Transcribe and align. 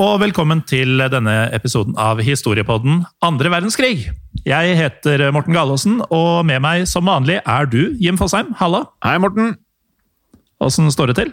Og 0.00 0.16
velkommen 0.22 0.62
til 0.66 0.98
denne 1.12 1.32
episoden 1.54 1.94
av 2.00 2.18
Historiepodden 2.24 3.02
andre 3.24 3.50
verdenskrig. 3.52 4.08
Jeg 4.46 4.76
heter 4.78 5.28
Morten 5.34 5.54
Galaasen, 5.54 6.00
og 6.10 6.42
med 6.48 6.62
meg 6.64 6.86
som 6.90 7.06
vanlig 7.06 7.36
er 7.40 7.68
du, 7.70 7.94
Jim 8.02 8.18
Fosheim. 8.18 8.50
Halla! 8.58 8.84
Hei, 9.04 9.16
Morten. 9.22 9.54
Åssen 10.62 10.90
står 10.94 11.12
det 11.12 11.16
til? 11.20 11.32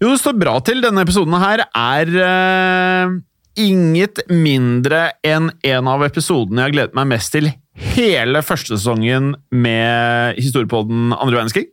Jo, 0.00 0.12
det 0.12 0.20
står 0.22 0.38
bra 0.40 0.56
til. 0.64 0.80
Denne 0.84 1.04
episoden 1.04 1.36
her 1.42 1.64
er 1.66 2.14
uh, 2.16 3.18
inget 3.60 4.22
mindre 4.32 5.10
enn 5.26 5.50
en 5.66 5.90
av 5.90 6.04
episodene 6.06 6.62
jeg 6.62 6.70
har 6.70 6.76
gledet 6.78 6.96
meg 6.96 7.10
mest 7.12 7.34
til 7.34 7.50
hele 7.96 8.44
første 8.46 8.76
sesongen 8.76 9.34
med 9.52 10.40
Historiepodden 10.40 11.12
andre 11.16 11.42
verdenskrig. 11.42 11.68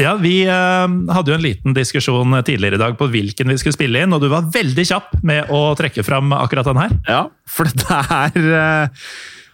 Ja, 0.00 0.14
Vi 0.16 0.38
eh, 0.48 0.94
hadde 1.12 1.32
jo 1.32 1.36
en 1.36 1.44
liten 1.44 1.76
diskusjon 1.76 2.36
tidligere 2.46 2.78
i 2.78 2.80
dag 2.80 2.96
på 2.96 3.10
hvilken 3.12 3.52
vi 3.52 3.58
skulle 3.60 3.76
spille 3.76 4.04
inn, 4.04 4.14
og 4.16 4.22
du 4.24 4.30
var 4.32 4.48
veldig 4.54 4.86
kjapp 4.88 5.18
med 5.26 5.52
å 5.52 5.64
trekke 5.78 6.04
fram 6.06 6.32
akkurat 6.36 6.70
den 6.70 6.80
her. 6.80 6.94
Ja, 7.10 7.22
for 7.48 7.68
det 7.68 7.98
er 8.00 8.52
uh, 8.56 9.10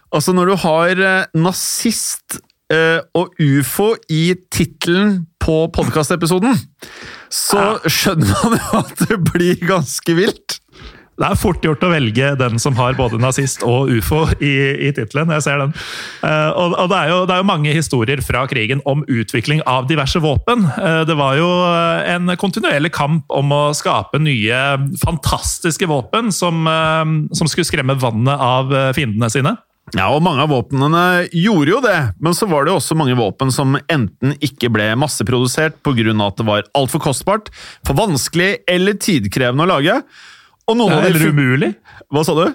Altså, 0.09 0.33
når 0.33 0.49
du 0.49 0.55
har 0.63 1.01
uh, 1.05 1.27
nazist 1.37 2.39
og 3.17 3.33
ufo 3.41 3.87
i 4.13 4.35
tittelen 4.53 5.23
på 5.41 5.55
podkastepisoden, 5.73 6.53
så 7.33 7.63
skjønner 7.89 8.43
man 8.43 8.59
jo 8.59 8.81
at 8.83 9.01
det 9.09 9.17
blir 9.25 9.63
ganske 9.65 10.13
vilt. 10.17 10.59
Det 11.19 11.27
er 11.27 11.39
fort 11.39 11.65
gjort 11.65 11.81
å 11.83 11.91
velge 11.91 12.29
den 12.39 12.61
som 12.63 12.77
har 12.79 12.95
både 12.95 13.19
nazist 13.19 13.63
og 13.67 13.91
ufo 13.91 14.21
i, 14.39 14.53
i 14.87 14.91
tittelen. 14.95 15.33
Jeg 15.35 15.43
ser 15.43 15.59
den. 15.59 15.73
Uh, 16.23 16.49
og 16.55 16.77
og 16.79 16.87
det, 16.91 16.99
er 16.99 17.11
jo, 17.11 17.17
det 17.27 17.35
er 17.35 17.41
jo 17.41 17.49
mange 17.49 17.73
historier 17.75 18.21
fra 18.23 18.45
krigen 18.47 18.79
om 18.87 19.03
utvikling 19.03 19.59
av 19.67 19.89
diverse 19.89 20.21
våpen. 20.23 20.63
Uh, 20.77 21.03
det 21.09 21.17
var 21.19 21.35
jo 21.35 21.49
eh, 21.67 22.13
en 22.13 22.31
kontinuerlig 22.39 22.93
kamp 22.95 23.27
om 23.35 23.51
å 23.51 23.61
skape 23.75 24.21
nye, 24.23 24.61
fantastiske 25.01 25.89
våpen 25.89 26.31
som, 26.35 26.63
uh, 26.69 27.03
som 27.35 27.51
skulle 27.51 27.67
skremme 27.67 27.99
vannet 27.99 28.39
av 28.39 28.71
fiendene 28.95 29.31
sine. 29.33 29.57
Ja, 29.97 30.07
og 30.13 30.21
mange 30.21 30.43
av 30.45 30.51
våpnene 30.53 31.27
gjorde 31.33 31.71
jo 31.73 31.79
det, 31.81 31.97
men 32.21 32.35
så 32.37 32.47
var 32.49 32.67
det 32.67 32.75
også 32.75 32.97
mange 32.97 33.17
våpen 33.17 33.51
som 33.51 33.77
enten 33.89 34.35
ikke 34.45 34.69
ble 34.71 34.91
masseprodusert 35.01 35.79
pga. 35.83 36.13
at 36.27 36.37
det 36.37 36.45
var 36.45 36.67
altfor 36.77 37.01
kostbart, 37.09 37.49
for 37.83 37.97
vanskelig 37.97 38.59
eller 38.69 38.93
tidkrevende 39.01 39.65
å 39.65 39.71
lage. 39.73 40.01
Av 40.69 40.77
de 41.03 41.09
Eller 41.09 41.29
umulig. 41.33 41.69
Hva 42.13 42.23
sa 42.27 42.35
du? 42.37 42.53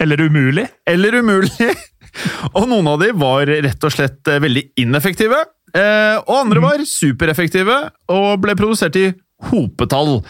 Eller 0.00 0.20
umulig. 0.26 0.66
eller 0.90 1.14
umulig. 1.20 1.68
Og 2.56 2.66
noen 2.70 2.86
av 2.90 2.98
de 3.02 3.12
var 3.18 3.46
rett 3.46 3.84
og 3.86 3.92
slett 3.94 4.26
eh, 4.30 4.40
veldig 4.42 4.64
ineffektive. 4.82 5.38
eh, 5.74 6.16
Og 6.26 6.34
andre 6.44 6.60
var 6.62 6.82
supereffektive 6.86 7.76
og 8.14 8.40
ble 8.42 8.54
produsert 8.58 8.96
i 9.00 9.12
hopetall. 9.50 10.22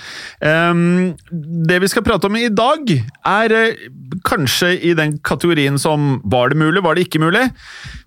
Ehm, 0.42 1.14
Det 1.68 1.76
vi 1.82 1.88
skal 1.92 2.02
prate 2.06 2.26
om 2.26 2.36
i 2.40 2.48
dag, 2.48 2.88
er 3.24 3.52
eh, 3.52 3.74
kanskje 4.24 4.72
i 4.82 4.94
den 4.96 5.18
kategorien 5.24 5.78
som 5.78 6.20
var 6.24 6.48
det 6.50 6.58
mulig, 6.58 6.82
var 6.82 6.94
det 6.96 7.06
ikke 7.08 7.20
mulig? 7.22 7.44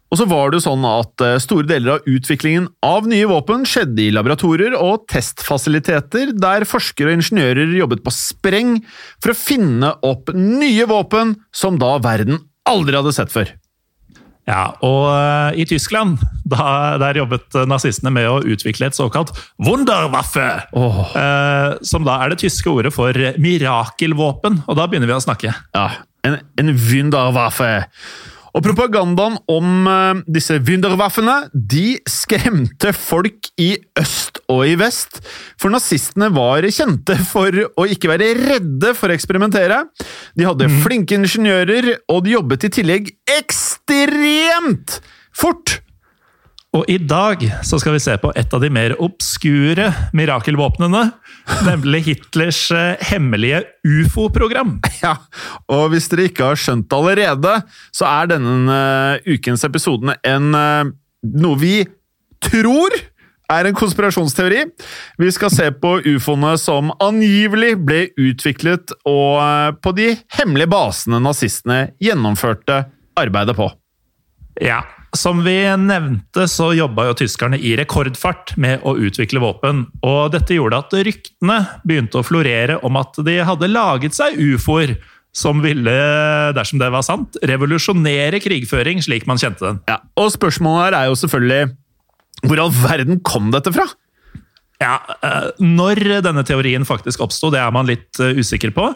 Og 0.08 0.20
så 0.22 0.28
var 0.30 0.52
det 0.52 0.60
jo 0.62 0.66
sånn 0.70 0.86
at 0.88 1.24
eh, 1.26 1.38
Store 1.44 1.68
deler 1.68 1.98
av 1.98 2.08
utviklingen 2.08 2.70
av 2.86 3.08
nye 3.10 3.28
våpen 3.28 3.66
skjedde 3.68 4.06
i 4.06 4.14
laboratorier 4.16 4.76
og 4.80 5.04
testfasiliteter, 5.12 6.32
der 6.38 6.68
forskere 6.68 7.12
og 7.12 7.20
ingeniører 7.20 7.76
jobbet 7.76 8.04
på 8.06 8.14
spreng 8.16 8.78
for 9.24 9.34
å 9.34 9.38
finne 9.38 9.94
opp 10.08 10.32
nye 10.36 10.88
våpen 10.88 11.36
som 11.56 11.80
da 11.82 11.98
verden 12.04 12.40
aldri 12.68 12.96
hadde 13.00 13.16
sett 13.16 13.34
før. 13.34 13.52
Ja, 14.48 14.78
og 14.80 15.10
eh, 15.12 15.60
i 15.60 15.66
Tyskland 15.68 16.22
da, 16.48 16.96
der 17.02 17.20
jobbet 17.20 17.58
nazistene 17.68 18.14
med 18.16 18.30
å 18.32 18.38
utvikle 18.48 18.88
et 18.88 18.96
såkalt 18.96 19.34
Wunderwaffe. 19.60 20.48
eh, 21.20 21.76
som 21.84 22.08
da 22.08 22.22
er 22.24 22.32
det 22.32 22.40
tyske 22.46 22.72
ordet 22.72 22.94
for 22.96 23.12
mirakelvåpen. 23.44 24.62
Og 24.64 24.80
da 24.80 24.88
begynner 24.88 25.12
vi 25.12 25.18
å 25.18 25.26
snakke. 25.28 25.52
Ja, 25.76 25.90
en, 26.24 26.40
en 26.64 26.72
Wunderwaffe. 26.80 27.74
Og 28.58 28.64
propagandaen 28.66 29.36
om 29.54 29.86
uh, 29.86 30.18
disse 30.34 30.56
Wunderwaffene 30.66 31.36
de 31.54 32.00
skremte 32.10 32.90
folk 32.96 33.52
i 33.62 33.76
øst 34.02 34.42
og 34.50 34.64
i 34.66 34.74
vest, 34.80 35.20
for 35.62 35.70
nazistene 35.70 36.32
var 36.34 36.66
kjente 36.74 37.20
for 37.30 37.54
å 37.54 37.86
ikke 37.86 38.10
være 38.10 38.32
redde 38.40 38.96
for 38.98 39.14
å 39.14 39.18
eksperimentere. 39.18 39.84
De 40.34 40.48
hadde 40.48 40.72
flinke 40.82 41.20
ingeniører, 41.20 41.92
og 42.10 42.24
de 42.26 42.34
jobbet 42.34 42.66
i 42.66 42.74
tillegg 42.80 43.12
ekstremt 43.38 45.02
fort! 45.38 45.78
Og 46.78 46.86
i 46.92 46.98
dag 47.02 47.42
så 47.66 47.80
skal 47.82 47.96
vi 47.96 48.02
se 48.04 48.14
på 48.22 48.30
et 48.38 48.52
av 48.54 48.62
de 48.62 48.70
mer 48.74 48.94
obskure 49.02 49.88
mirakelvåpnene. 50.18 51.04
Nemlig 51.66 52.04
Hitlers 52.06 52.60
eh, 52.76 53.02
hemmelige 53.12 53.64
ufo-program. 53.88 54.78
Ja, 54.98 55.14
og 55.70 55.92
hvis 55.92 56.08
dere 56.10 56.26
ikke 56.26 56.48
har 56.50 56.58
skjønt 56.58 56.88
det 56.90 56.98
allerede, 56.98 57.52
så 57.94 58.08
er 58.10 58.32
denne 58.32 58.74
eh, 58.74 59.36
ukens 59.38 59.62
episode 59.68 60.16
en 60.26 60.58
eh, 60.58 60.90
noe 61.38 61.60
vi 61.62 61.76
tror 62.44 62.96
er 63.54 63.70
en 63.70 63.78
konspirasjonsteori. 63.78 64.66
Vi 65.22 65.30
skal 65.32 65.54
se 65.54 65.70
på 65.72 65.94
ufoene 66.10 66.56
som 66.60 66.92
angivelig 67.04 67.76
ble 67.88 68.02
utviklet 68.20 68.92
og 69.08 69.80
på 69.86 69.96
de 69.98 70.12
hemmelige 70.40 70.74
basene 70.74 71.22
nazistene 71.24 71.80
gjennomførte 72.04 72.84
arbeidet 73.18 73.56
på. 73.58 73.70
Ja, 74.66 74.82
Som 75.18 75.42
vi 75.46 75.56
nevnte, 75.82 76.46
så 76.52 76.70
jobba 76.78 77.08
jo 77.08 77.18
tyskerne 77.18 77.58
i 77.58 77.74
rekordfart 77.80 78.54
med 78.62 78.84
å 78.86 78.94
utvikle 79.02 79.42
våpen. 79.42 79.86
Og 80.06 80.32
dette 80.36 80.58
gjorde 80.58 80.82
at 80.84 80.94
ryktene 81.08 81.60
begynte 81.88 82.20
å 82.20 82.26
florere 82.28 82.78
om 82.86 83.00
at 83.00 83.18
de 83.26 83.40
hadde 83.48 83.72
laget 83.72 84.18
seg 84.18 84.38
ufoer 84.38 84.98
som 85.38 85.62
ville, 85.62 85.94
dersom 86.58 86.82
det 86.82 86.90
var 86.94 87.06
sant, 87.06 87.38
revolusjonere 87.46 88.40
krigføring 88.42 89.04
slik 89.06 89.28
man 89.30 89.42
kjente 89.42 89.66
den. 89.66 89.82
Ja, 89.90 90.00
og 90.18 90.32
spørsmålet 90.34 90.88
her 90.88 91.00
er 91.02 91.12
jo 91.12 91.20
selvfølgelig 91.20 91.76
hvor 92.46 92.62
all 92.62 92.74
verden 92.74 93.22
kom 93.26 93.50
dette 93.54 93.74
fra? 93.74 93.88
Ja, 94.82 95.00
eh, 95.26 95.50
Når 95.58 96.22
denne 96.22 96.44
teorien 96.46 96.86
faktisk 96.86 97.24
oppsto, 97.26 97.50
det 97.54 97.62
er 97.64 97.74
man 97.74 97.90
litt 97.90 98.20
eh, 98.22 98.38
usikker 98.38 98.74
på. 98.76 98.92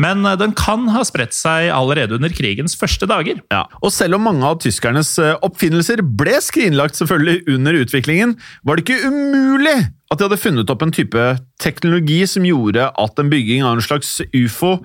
Men 0.00 0.24
eh, 0.24 0.38
den 0.40 0.54
kan 0.56 0.88
ha 0.94 1.04
spredt 1.06 1.36
seg 1.36 1.68
allerede 1.74 2.16
under 2.16 2.32
krigens 2.34 2.76
første 2.78 3.08
dager. 3.10 3.42
Ja, 3.52 3.66
og 3.80 3.92
selv 3.94 4.16
om 4.18 4.26
mange 4.28 4.46
av 4.46 4.60
tyskernes 4.64 5.12
eh, 5.20 5.36
oppfinnelser 5.46 6.02
ble 6.02 6.38
skrinlagt 6.44 6.98
selvfølgelig 6.98 7.44
under 7.56 7.80
utviklingen, 7.82 8.36
var 8.64 8.78
det 8.78 8.86
ikke 8.86 9.10
umulig 9.10 9.78
at 10.10 10.18
de 10.18 10.26
hadde 10.26 10.42
funnet 10.42 10.72
opp 10.72 10.82
en 10.82 10.94
type 10.94 11.28
teknologi 11.62 12.24
som 12.26 12.46
gjorde 12.46 12.88
at 12.88 13.22
en 13.22 13.30
bygging 13.30 13.62
av 13.62 13.78
en 13.78 13.84
slags 13.84 14.18
ufo 14.34 14.80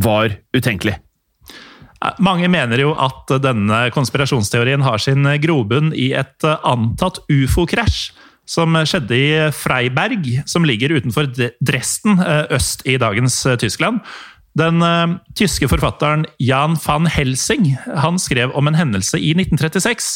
var 0.00 0.38
utenkelig. 0.56 0.96
Mange 2.22 2.48
mener 2.48 2.80
jo 2.80 2.94
at 2.96 3.28
denne 3.44 3.82
konspirasjonsteorien 3.92 4.80
har 4.86 5.02
sin 5.02 5.26
grobunn 5.42 5.92
i 5.92 6.12
et 6.16 6.48
eh, 6.48 6.66
antatt 6.68 7.20
ufo-krasj 7.28 8.10
som 8.50 8.74
skjedde 8.88 9.14
i 9.14 9.26
Freiberg, 9.54 10.24
som 10.48 10.64
ligger 10.66 10.96
utenfor 10.96 11.28
Dresden, 11.62 12.16
øst 12.50 12.80
i 12.82 12.96
dagens 12.98 13.36
Tyskland. 13.62 14.00
Den 14.60 14.82
uh, 14.84 15.16
tyske 15.38 15.70
forfatteren 15.70 16.26
Jan 16.42 16.74
van 16.82 17.06
Helsing 17.08 17.70
han 17.88 18.18
skrev 18.20 18.52
om 18.58 18.68
en 18.68 18.76
hendelse 18.76 19.16
i 19.16 19.32
1936 19.32 20.10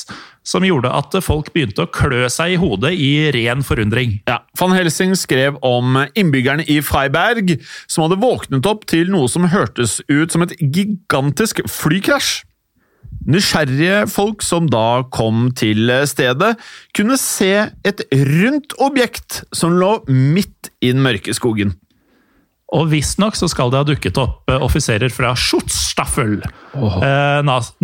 som 0.45 0.67
gjorde 0.67 0.91
at 0.93 1.15
folk 1.25 1.49
begynte 1.55 1.87
å 1.87 1.89
klø 1.89 2.27
seg 2.33 2.53
i 2.53 2.59
hodet 2.61 2.93
i 2.93 3.31
ren 3.33 3.65
forundring. 3.65 4.19
Ja, 4.29 4.43
Van 4.61 4.75
Helsing 4.77 5.15
skrev 5.17 5.57
om 5.65 5.97
innbyggerne 6.13 6.67
i 6.69 6.83
Freiberg 6.85 7.55
som 7.87 8.05
hadde 8.05 8.21
våknet 8.21 8.69
opp 8.69 8.85
til 8.91 9.09
noe 9.15 9.31
som 9.33 9.49
hørtes 9.49 10.03
ut 10.13 10.35
som 10.35 10.45
et 10.45 10.53
gigantisk 10.61 11.63
flykrasj. 11.71 12.43
Nysgjerrige 13.25 14.03
folk 14.13 14.45
som 14.45 14.67
da 14.69 15.07
kom 15.15 15.47
til 15.57 15.89
stedet, 16.11 16.59
kunne 16.93 17.17
se 17.21 17.71
et 17.87 18.05
rundt 18.13 18.77
objekt 18.85 19.41
som 19.57 19.79
lå 19.81 19.95
midt 20.11 20.69
i 20.85 20.93
den 20.93 21.01
mørke 21.07 21.33
skogen. 21.33 21.73
Og 22.75 22.89
visstnok 22.91 23.37
så 23.39 23.49
skal 23.51 23.71
det 23.71 23.81
ha 23.81 23.87
dukket 23.87 24.19
opp 24.21 24.51
eh, 24.51 24.63
offiserer 24.63 25.13
fra 25.15 25.35
Schutzstaffel, 25.39 26.41
oh. 26.75 26.97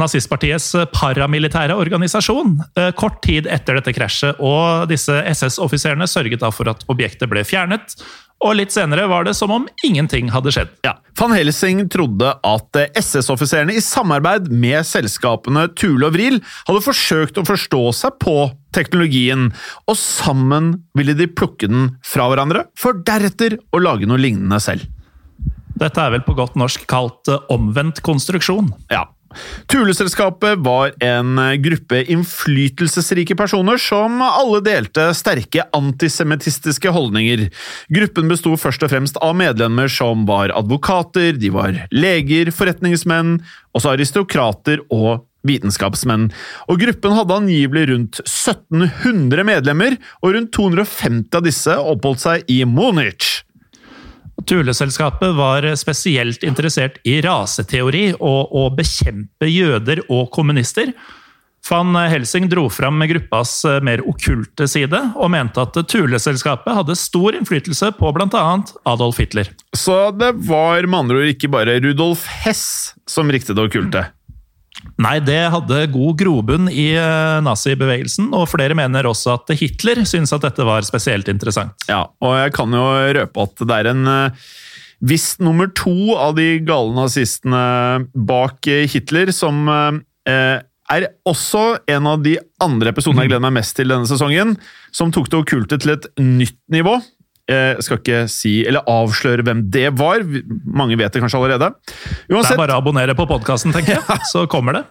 nazistpartiets 0.00 0.72
paramilitære 0.94 1.76
organisasjon, 1.78 2.56
eh, 2.80 2.90
kort 2.98 3.20
tid 3.26 3.46
etter 3.50 3.78
dette 3.78 3.94
krasjet. 3.96 4.40
Og 4.42 4.88
disse 4.90 5.14
SS-offiserene 5.30 6.08
sørget 6.10 6.42
da 6.42 6.50
for 6.54 6.72
at 6.72 6.82
objektet 6.90 7.30
ble 7.30 7.44
fjernet, 7.46 7.94
og 8.40 8.56
litt 8.56 8.72
senere 8.72 9.04
var 9.10 9.26
det 9.26 9.34
som 9.36 9.52
om 9.52 9.66
ingenting 9.84 10.30
hadde 10.32 10.52
skjedd. 10.54 10.72
Ja. 10.86 10.94
Van 11.18 11.34
Helsing 11.36 11.82
trodde 11.92 12.32
at 12.46 12.78
eh, 12.80 12.88
SS-offiserene 12.96 13.76
i 13.76 13.82
samarbeid 13.84 14.48
med 14.48 14.86
selskapene 14.88 15.66
Tule 15.76 16.08
og 16.08 16.14
Vril 16.16 16.40
hadde 16.68 16.84
forsøkt 16.84 17.40
å 17.40 17.44
forstå 17.48 17.82
seg 17.98 18.16
på 18.22 18.36
teknologien, 18.76 19.50
og 19.90 19.98
sammen 19.98 20.72
ville 20.96 21.16
de 21.18 21.28
plukke 21.28 21.68
den 21.68 21.92
fra 22.06 22.30
hverandre, 22.30 22.64
for 22.78 23.02
deretter 23.04 23.58
å 23.74 23.82
lage 23.82 24.08
noe 24.08 24.20
lignende 24.20 24.60
selv. 24.62 24.88
Dette 25.80 26.00
er 26.00 26.12
vel 26.12 26.24
på 26.24 26.36
godt 26.36 26.56
norsk 26.60 26.84
kalt 26.88 27.28
eh, 27.28 27.44
omvendt 27.52 28.00
konstruksjon. 28.06 28.72
Ja. 28.92 29.04
Thule-selskapet 29.70 30.58
var 30.64 30.92
en 31.04 31.38
gruppe 31.62 32.02
innflytelsesrike 32.10 33.36
personer 33.38 33.78
som 33.80 34.18
alle 34.24 34.60
delte 34.66 35.10
sterke 35.16 35.64
antisemittistiske 35.76 36.92
holdninger. 36.94 37.46
Gruppen 37.94 38.30
besto 38.30 38.56
først 38.58 38.84
og 38.86 38.92
fremst 38.92 39.20
av 39.22 39.36
medlemmer 39.38 39.90
som 39.92 40.26
var 40.28 40.54
advokater, 40.56 41.38
de 41.38 41.52
var 41.54 41.76
leger, 41.94 42.50
forretningsmenn, 42.54 43.38
også 43.76 43.94
aristokrater 43.94 44.82
og 44.90 45.26
vitenskapsmenn. 45.46 46.28
Og 46.68 46.80
Gruppen 46.82 47.14
hadde 47.16 47.38
angivelig 47.42 47.86
rundt 47.92 48.20
1700 48.24 49.46
medlemmer, 49.48 49.96
og 50.20 50.34
rundt 50.36 50.52
250 50.56 51.38
av 51.38 51.46
disse 51.46 51.78
oppholdt 51.78 52.26
seg 52.26 52.50
i 52.52 52.62
Munich. 52.68 53.40
Thule-selskapet 54.48 55.34
var 55.36 55.66
spesielt 55.76 56.44
interessert 56.46 57.00
i 57.08 57.18
raseteori 57.24 58.10
og 58.18 58.52
å 58.56 58.68
bekjempe 58.74 59.48
jøder 59.50 60.04
og 60.08 60.30
kommunister. 60.34 60.94
Van 61.68 61.92
Helsing 62.08 62.48
dro 62.48 62.64
fram 62.72 63.02
gruppas 63.10 63.52
mer 63.84 64.00
okkulte 64.08 64.64
side, 64.70 65.00
og 65.14 65.30
mente 65.34 65.60
at 65.60 65.76
Thule-selskapet 65.92 66.78
hadde 66.78 66.96
stor 66.96 67.36
innflytelse 67.36 67.92
på 67.98 68.12
bl.a. 68.16 68.46
Adolf 68.88 69.20
Hitler. 69.20 69.52
Så 69.76 69.98
det 70.16 70.32
var 70.48 70.88
med 70.88 71.02
andre 71.04 71.20
ord 71.20 71.34
ikke 71.34 71.52
bare 71.52 71.76
Rudolf 71.84 72.24
Hess 72.44 72.94
som 73.08 73.30
riktet 73.30 73.58
det 73.58 73.68
okkulte. 73.68 74.08
Nei, 75.00 75.16
det 75.24 75.38
hadde 75.52 75.84
god 75.94 76.18
grobunn 76.20 76.68
i 76.68 76.90
eh, 76.98 77.38
nazibevegelsen, 77.44 78.28
og 78.36 78.48
flere 78.52 78.76
mener 78.76 79.08
også 79.08 79.38
at 79.38 79.52
Hitler 79.56 80.02
syntes 80.04 80.34
at 80.36 80.44
dette 80.44 80.66
var 80.66 80.84
spesielt 80.84 81.30
interessant. 81.32 81.72
Ja, 81.88 82.04
og 82.20 82.36
jeg 82.36 82.52
kan 82.56 82.76
jo 82.76 82.84
røpe 83.16 83.46
at 83.46 83.64
det 83.64 83.78
er 83.78 83.90
en 83.94 84.10
eh, 84.10 84.50
viss 85.00 85.38
nummer 85.40 85.70
to 85.72 86.12
av 86.20 86.34
de 86.36 86.58
gale 86.68 86.92
nazistene 86.96 87.62
bak 88.12 88.68
eh, 88.68 88.84
Hitler 88.90 89.32
som 89.32 89.68
er 90.90 91.06
også 91.26 91.62
en 91.90 92.06
av 92.10 92.20
de 92.22 92.34
andre 92.62 92.92
episodene 92.92 93.24
jeg 93.24 93.32
gleder 93.32 93.46
meg 93.46 93.56
mest 93.56 93.74
til 93.78 93.90
denne 93.90 94.06
sesongen, 94.06 94.52
som 94.94 95.10
tok 95.14 95.30
det 95.32 95.40
okkulte 95.40 95.78
til 95.80 95.94
et 95.94 96.06
nytt 96.20 96.58
nivå. 96.70 96.98
Jeg 97.50 97.82
skal 97.82 97.98
ikke 97.98 98.20
si, 98.30 98.52
eller 98.68 98.86
avsløre 98.90 99.44
hvem 99.46 99.64
det 99.74 99.88
var. 99.98 100.22
Mange 100.64 100.98
vet 101.00 101.12
det 101.12 101.22
kanskje 101.22 101.40
allerede. 101.40 101.72
Det 102.28 102.38
er 102.38 102.58
bare 102.60 102.76
å 102.76 102.82
abonnere 102.82 103.16
på 103.18 103.26
podkasten, 103.30 103.74
tenker 103.74 103.96
jeg. 103.96 104.18
Så 104.32 104.44
kommer 104.50 104.78
det. 104.78 104.84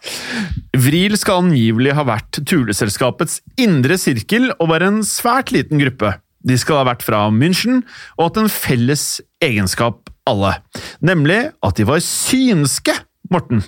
Vril 0.79 1.15
skal 1.19 1.45
angivelig 1.45 1.95
ha 1.97 2.05
vært 2.07 2.41
Tuleselskapets 2.49 3.39
indre 3.61 3.99
sirkel 4.01 4.51
og 4.57 4.73
være 4.73 4.91
en 4.91 5.01
svært 5.07 5.53
liten 5.55 5.79
gruppe. 5.81 6.17
De 6.45 6.55
skal 6.59 6.81
ha 6.81 6.87
vært 6.87 7.03
fra 7.03 7.25
München 7.33 7.81
og 8.17 8.29
hatt 8.29 8.39
en 8.43 8.51
felles 8.51 9.05
egenskap, 9.43 10.07
alle. 10.29 10.55
Nemlig 11.03 11.41
at 11.65 11.79
de 11.79 11.87
var 11.87 12.03
synske, 12.05 12.95
Morten. 13.31 13.63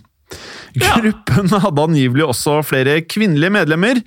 Ja. 0.78 0.96
Gruppen 1.02 1.52
hadde 1.52 1.84
angivelig 1.84 2.30
også 2.32 2.62
flere 2.66 3.02
kvinnelige 3.04 3.54
medlemmer, 3.54 4.00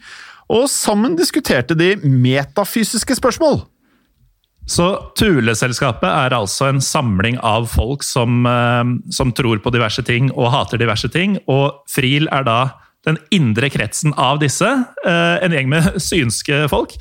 og 0.52 0.66
sammen 0.72 1.16
diskuterte 1.18 1.76
de 1.76 1.94
metafysiske 2.04 3.16
spørsmål. 3.20 3.62
Så 4.70 4.86
Thule-selskapet 5.18 6.08
er 6.08 6.32
altså 6.32 6.70
en 6.70 6.80
samling 6.80 7.36
av 7.44 7.68
folk 7.72 8.04
som, 8.06 8.46
eh, 8.48 8.84
som, 9.12 9.32
tror 9.32 9.60
på 9.60 9.72
diverse 9.74 10.02
ting 10.02 10.30
og 10.32 10.52
hater 10.54 10.80
diverse 10.80 11.08
ting, 11.12 11.38
og 11.48 11.84
Friel 11.90 12.28
er 12.32 12.46
da 12.48 12.58
den 13.04 13.18
indre 13.30 13.68
kretsen 13.68 14.14
av 14.16 14.40
disse. 14.40 14.68
Eh, 15.04 15.36
en 15.44 15.52
gjeng 15.52 15.68
med 15.68 16.00
synske 16.10 16.64
folk. 16.72 16.96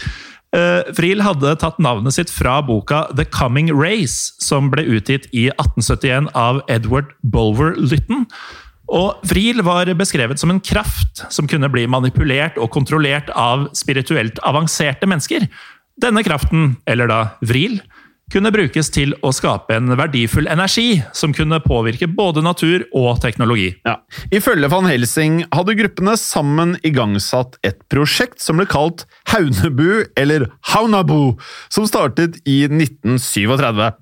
Eh, 0.54 0.92
Friel 0.94 1.24
hadde 1.26 1.56
tatt 1.62 1.80
navnet 1.82 2.14
sitt 2.14 2.30
fra 2.34 2.60
boka 2.62 3.08
The 3.16 3.26
Coming 3.26 3.72
Race, 3.74 4.36
som 4.44 4.70
ble 4.74 4.84
utgitt 5.00 5.30
i 5.32 5.48
1871 5.56 6.30
av 6.36 6.62
Edward 6.68 7.16
Bolver 7.24 7.74
Lytton. 7.80 8.28
Og 8.94 9.24
Friel 9.26 9.64
var 9.66 9.88
beskrevet 9.98 10.38
som 10.38 10.52
en 10.52 10.62
kraft 10.62 11.24
som 11.34 11.48
kunne 11.50 11.70
bli 11.72 11.88
manipulert 11.90 12.60
og 12.62 12.70
kontrollert 12.76 13.32
av 13.34 13.70
spirituelt 13.74 14.38
avanserte 14.46 15.08
mennesker. 15.10 15.48
Denne 16.02 16.24
kraften, 16.26 16.76
eller 16.90 17.10
da 17.10 17.20
vril, 17.46 17.78
kunne 18.34 18.50
brukes 18.54 18.90
til 18.94 19.12
å 19.22 19.30
skape 19.36 19.76
en 19.76 19.94
verdifull 20.00 20.48
energi 20.50 21.04
som 21.14 21.36
kunne 21.36 21.60
påvirke 21.62 22.08
både 22.10 22.42
natur 22.46 22.86
og 22.96 23.20
teknologi. 23.22 23.70
Ja. 23.86 24.00
Ifølge 24.34 24.72
van 24.74 24.88
Helsing 24.90 25.44
hadde 25.54 25.76
gruppene 25.78 26.16
sammen 26.18 26.78
igangsatt 26.88 27.60
et 27.68 27.84
prosjekt 27.94 28.42
som 28.42 28.58
ble 28.58 28.66
kalt 28.70 29.06
Haunebu, 29.30 30.06
eller 30.18 30.48
Haunabu, 30.74 31.36
som 31.70 31.86
startet 31.90 32.40
i 32.50 32.64
1937. 32.72 33.94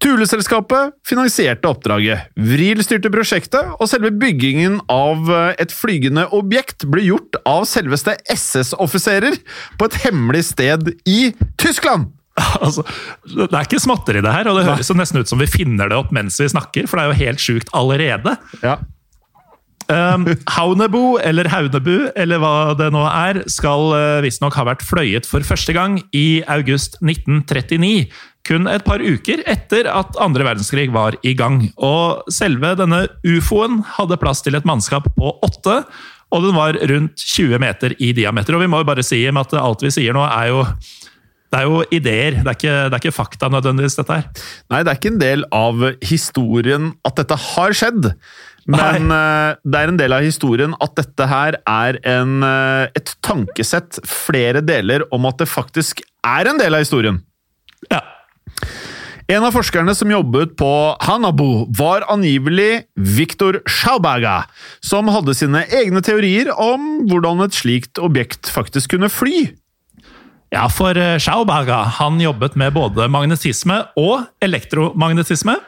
Tuleselskapet 0.00 0.94
finansierte 1.06 1.68
oppdraget, 1.68 2.30
Vril 2.36 2.80
styrte 2.84 3.12
prosjektet, 3.12 3.74
og 3.76 3.90
selve 3.90 4.12
byggingen 4.16 4.78
av 4.92 5.28
et 5.60 5.74
flygende 5.74 6.26
objekt 6.36 6.86
ble 6.90 7.04
gjort 7.10 7.36
av 7.48 7.66
selveste 7.68 8.16
SS-offiserer 8.32 9.36
på 9.76 9.90
et 9.90 10.00
hemmelig 10.06 10.46
sted 10.54 10.94
i 11.08 11.34
Tyskland! 11.60 12.10
Altså, 12.64 12.84
det 13.26 13.50
er 13.50 13.66
ikke 13.66 13.82
småtteri, 13.82 14.22
det 14.24 14.32
her, 14.32 14.48
og 14.50 14.58
det 14.58 14.68
høres 14.68 14.90
jo 14.90 14.96
nesten 14.98 15.20
ut 15.20 15.30
som 15.30 15.40
vi 15.40 15.50
finner 15.50 15.90
det 15.90 15.98
opp 15.98 16.14
mens 16.14 16.38
vi 16.40 16.48
snakker, 16.50 16.88
for 16.88 16.98
det 16.98 17.04
er 17.04 17.12
jo 17.12 17.20
helt 17.26 17.44
sjukt 17.44 17.72
allerede. 17.76 18.36
Ja. 18.64 18.78
Um, 19.90 20.26
Haunebu, 20.54 21.18
eller 21.18 21.48
Haunebu, 21.50 22.10
eller 22.14 22.38
hva 22.38 22.76
det 22.78 22.92
nå 22.94 23.02
er, 23.08 23.42
skal 23.50 23.88
uh, 23.90 24.20
visstnok 24.22 24.54
ha 24.54 24.68
vært 24.68 24.84
fløyet 24.86 25.26
for 25.26 25.42
første 25.46 25.74
gang 25.74 25.98
i 26.14 26.42
august 26.46 27.00
1939. 27.02 28.06
Kun 28.48 28.68
et 28.70 28.84
par 28.86 29.02
uker 29.04 29.42
etter 29.50 29.88
at 29.90 30.16
andre 30.22 30.46
verdenskrig 30.46 30.88
var 30.94 31.18
i 31.26 31.34
gang. 31.36 31.62
Og 31.76 32.30
selve 32.32 32.72
denne 32.78 33.04
ufoen 33.26 33.82
hadde 33.98 34.18
plass 34.20 34.40
til 34.44 34.56
et 34.56 34.66
mannskap 34.68 35.06
på 35.16 35.34
åtte, 35.44 35.82
og 36.30 36.46
den 36.46 36.56
var 36.56 36.78
rundt 36.92 37.20
20 37.20 37.60
meter 37.62 37.94
i 37.98 38.12
diameter. 38.16 38.56
Og 38.56 38.64
vi 38.64 38.70
må 38.70 38.80
jo 38.80 38.88
bare 38.88 39.04
si 39.06 39.22
at 39.26 39.54
alt 39.58 39.84
vi 39.84 39.92
sier 39.94 40.16
nå, 40.16 40.24
er 40.24 40.52
jo 40.52 40.64
det 41.50 41.58
er 41.58 41.66
jo 41.66 41.80
ideer, 41.90 42.36
det 42.38 42.46
er, 42.46 42.54
ikke, 42.54 42.74
det 42.86 42.94
er 42.94 43.00
ikke 43.02 43.16
fakta 43.16 43.48
nødvendigvis, 43.50 43.96
dette 43.98 44.18
her. 44.20 44.44
Nei, 44.70 44.84
det 44.86 44.92
er 44.92 44.98
ikke 45.00 45.10
en 45.10 45.18
del 45.18 45.42
av 45.50 45.80
historien 46.06 46.92
at 47.08 47.16
dette 47.18 47.38
har 47.42 47.74
skjedd. 47.74 48.12
Men 48.70 49.08
Nei. 49.10 49.56
det 49.66 49.80
er 49.80 49.90
en 49.90 49.98
del 49.98 50.14
av 50.14 50.22
historien 50.22 50.76
at 50.78 50.94
dette 51.00 51.26
her 51.26 51.58
er 51.58 51.98
en, 52.06 52.36
uh, 52.46 52.86
et 52.94 53.10
tankesett 53.26 53.98
flere 54.06 54.62
deler 54.62 55.02
om 55.10 55.26
at 55.26 55.42
det 55.42 55.50
faktisk 55.50 56.04
er 56.22 56.52
en 56.52 56.60
del 56.60 56.78
av 56.78 56.84
historien. 56.84 57.18
En 59.30 59.44
av 59.46 59.52
forskerne 59.54 59.92
som 59.94 60.10
jobbet 60.10 60.56
på 60.58 60.68
Hanabu, 61.06 61.68
var 61.78 62.02
angivelig 62.10 62.80
Viktor 62.98 63.60
Schauberger, 63.62 64.48
som 64.82 65.06
hadde 65.14 65.36
sine 65.38 65.60
egne 65.70 66.02
teorier 66.02 66.50
om 66.50 67.04
hvordan 67.06 67.44
et 67.44 67.54
slikt 67.54 68.00
objekt 68.02 68.50
faktisk 68.50 68.96
kunne 68.96 69.10
fly. 69.12 69.44
Ja, 70.50 70.64
for 70.66 70.98
Schauberger 71.22 71.92
han 72.00 72.18
jobbet 72.18 72.58
med 72.58 72.74
både 72.74 73.06
magnetisme 73.06 73.84
og 74.00 74.26
elektromagnetisme. 74.42 75.60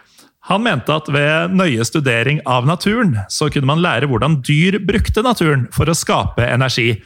Han 0.50 0.66
mente 0.66 0.98
at 0.98 1.06
ved 1.14 1.54
nøye 1.54 1.86
studering 1.86 2.42
av 2.42 2.66
naturen 2.66 3.14
så 3.30 3.46
kunne 3.46 3.70
man 3.70 3.84
lære 3.84 4.10
hvordan 4.10 4.40
dyr 4.42 4.80
brukte 4.82 5.22
naturen 5.22 5.68
for 5.70 5.86
å 5.86 5.94
skape 5.94 6.50
energi. 6.50 6.96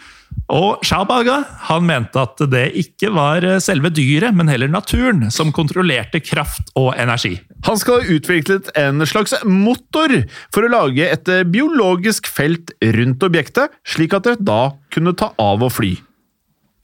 Og 0.52 0.82
Schauberger 0.86 1.42
han 1.66 1.86
mente 1.88 2.22
at 2.22 2.42
det 2.52 2.68
ikke 2.78 3.10
var 3.14 3.44
selve 3.62 3.90
dyret, 3.90 4.36
men 4.36 4.50
heller 4.50 4.70
naturen 4.70 5.26
som 5.34 5.50
kontrollerte 5.54 6.20
kraft 6.22 6.70
og 6.78 6.92
energi. 6.94 7.34
Han 7.66 7.80
skal 7.80 8.00
ha 8.02 8.16
utviklet 8.16 8.70
en 8.78 9.02
slags 9.08 9.34
motor 9.42 10.14
for 10.54 10.66
å 10.66 10.70
lage 10.70 11.08
et 11.10 11.30
biologisk 11.50 12.30
felt 12.30 12.70
rundt 12.94 13.26
objektet, 13.26 13.74
slik 13.86 14.14
at 14.14 14.28
det 14.28 14.38
da 14.46 14.76
kunne 14.94 15.16
ta 15.18 15.32
av 15.42 15.66
og 15.66 15.74
fly. 15.74 15.96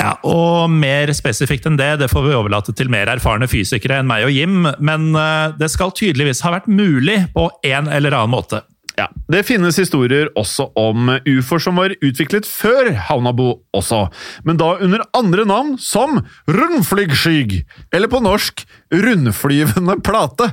Ja, 0.03 0.17
og 0.27 0.73
Mer 0.73 1.13
spesifikt 1.15 1.69
enn 1.69 1.79
det 1.79 1.93
det 2.01 2.11
får 2.11 2.27
vi 2.27 2.35
overlate 2.35 2.75
til 2.75 2.91
mer 2.91 3.11
erfarne 3.13 3.47
fysikere 3.51 4.01
enn 4.01 4.09
meg 4.11 4.27
og 4.27 4.35
Jim, 4.35 4.67
men 4.83 5.13
eh, 5.15 5.55
det 5.61 5.71
skal 5.71 5.95
tydeligvis 5.95 6.43
ha 6.47 6.57
vært 6.57 6.71
mulig 6.71 7.21
på 7.37 7.47
en 7.69 7.91
eller 7.93 8.17
annen 8.19 8.35
måte. 8.35 8.65
Ja, 8.99 9.09
Det 9.29 9.45
finnes 9.49 9.79
historier 9.81 10.29
også 10.37 10.69
om 10.77 11.09
ufoer 11.25 11.63
som 11.65 11.79
var 11.81 11.95
utviklet 12.05 12.49
før 12.49 12.91
Havnabo 13.09 13.63
også, 13.77 14.05
men 14.45 14.59
da 14.61 14.75
under 14.85 15.07
andre 15.17 15.47
navn 15.49 15.79
som 15.81 16.21
rundflygskyg, 16.51 17.63
eller 17.95 18.13
på 18.13 18.21
norsk 18.21 18.67
rundflyvende 18.93 19.97
plate. 20.05 20.53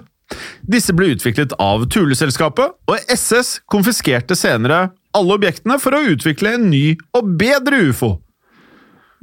Disse 0.69 0.93
ble 0.96 1.12
utviklet 1.15 1.55
av 1.60 1.84
Tuleselskapet, 1.91 2.77
og 2.88 3.12
SS 3.12 3.60
konfiskerte 3.72 4.38
senere 4.38 4.89
alle 5.17 5.36
objektene 5.39 5.79
for 5.81 5.98
å 5.98 6.03
utvikle 6.13 6.55
en 6.55 6.67
ny 6.72 6.84
og 7.17 7.31
bedre 7.39 7.81
ufo. 7.89 8.13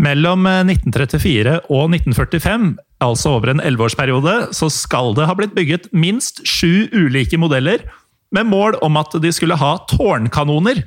Mellom 0.03 0.45
eh, 0.51 0.65
1934 0.67 1.61
og 1.73 1.95
1945, 1.95 2.73
altså 3.07 3.37
over 3.39 3.55
en 3.55 3.63
elleveårsperiode, 3.65 4.35
så 4.57 4.69
skal 4.73 5.15
det 5.17 5.29
ha 5.31 5.37
blitt 5.39 5.55
bygget 5.57 5.89
minst 5.97 6.43
sju 6.45 6.91
ulike 6.93 7.39
modeller 7.41 7.87
med 8.35 8.49
mål 8.49 8.79
om 8.83 8.97
at 8.97 9.15
de 9.23 9.33
skulle 9.33 9.59
ha 9.59 9.77
tårnkanoner. 9.91 10.83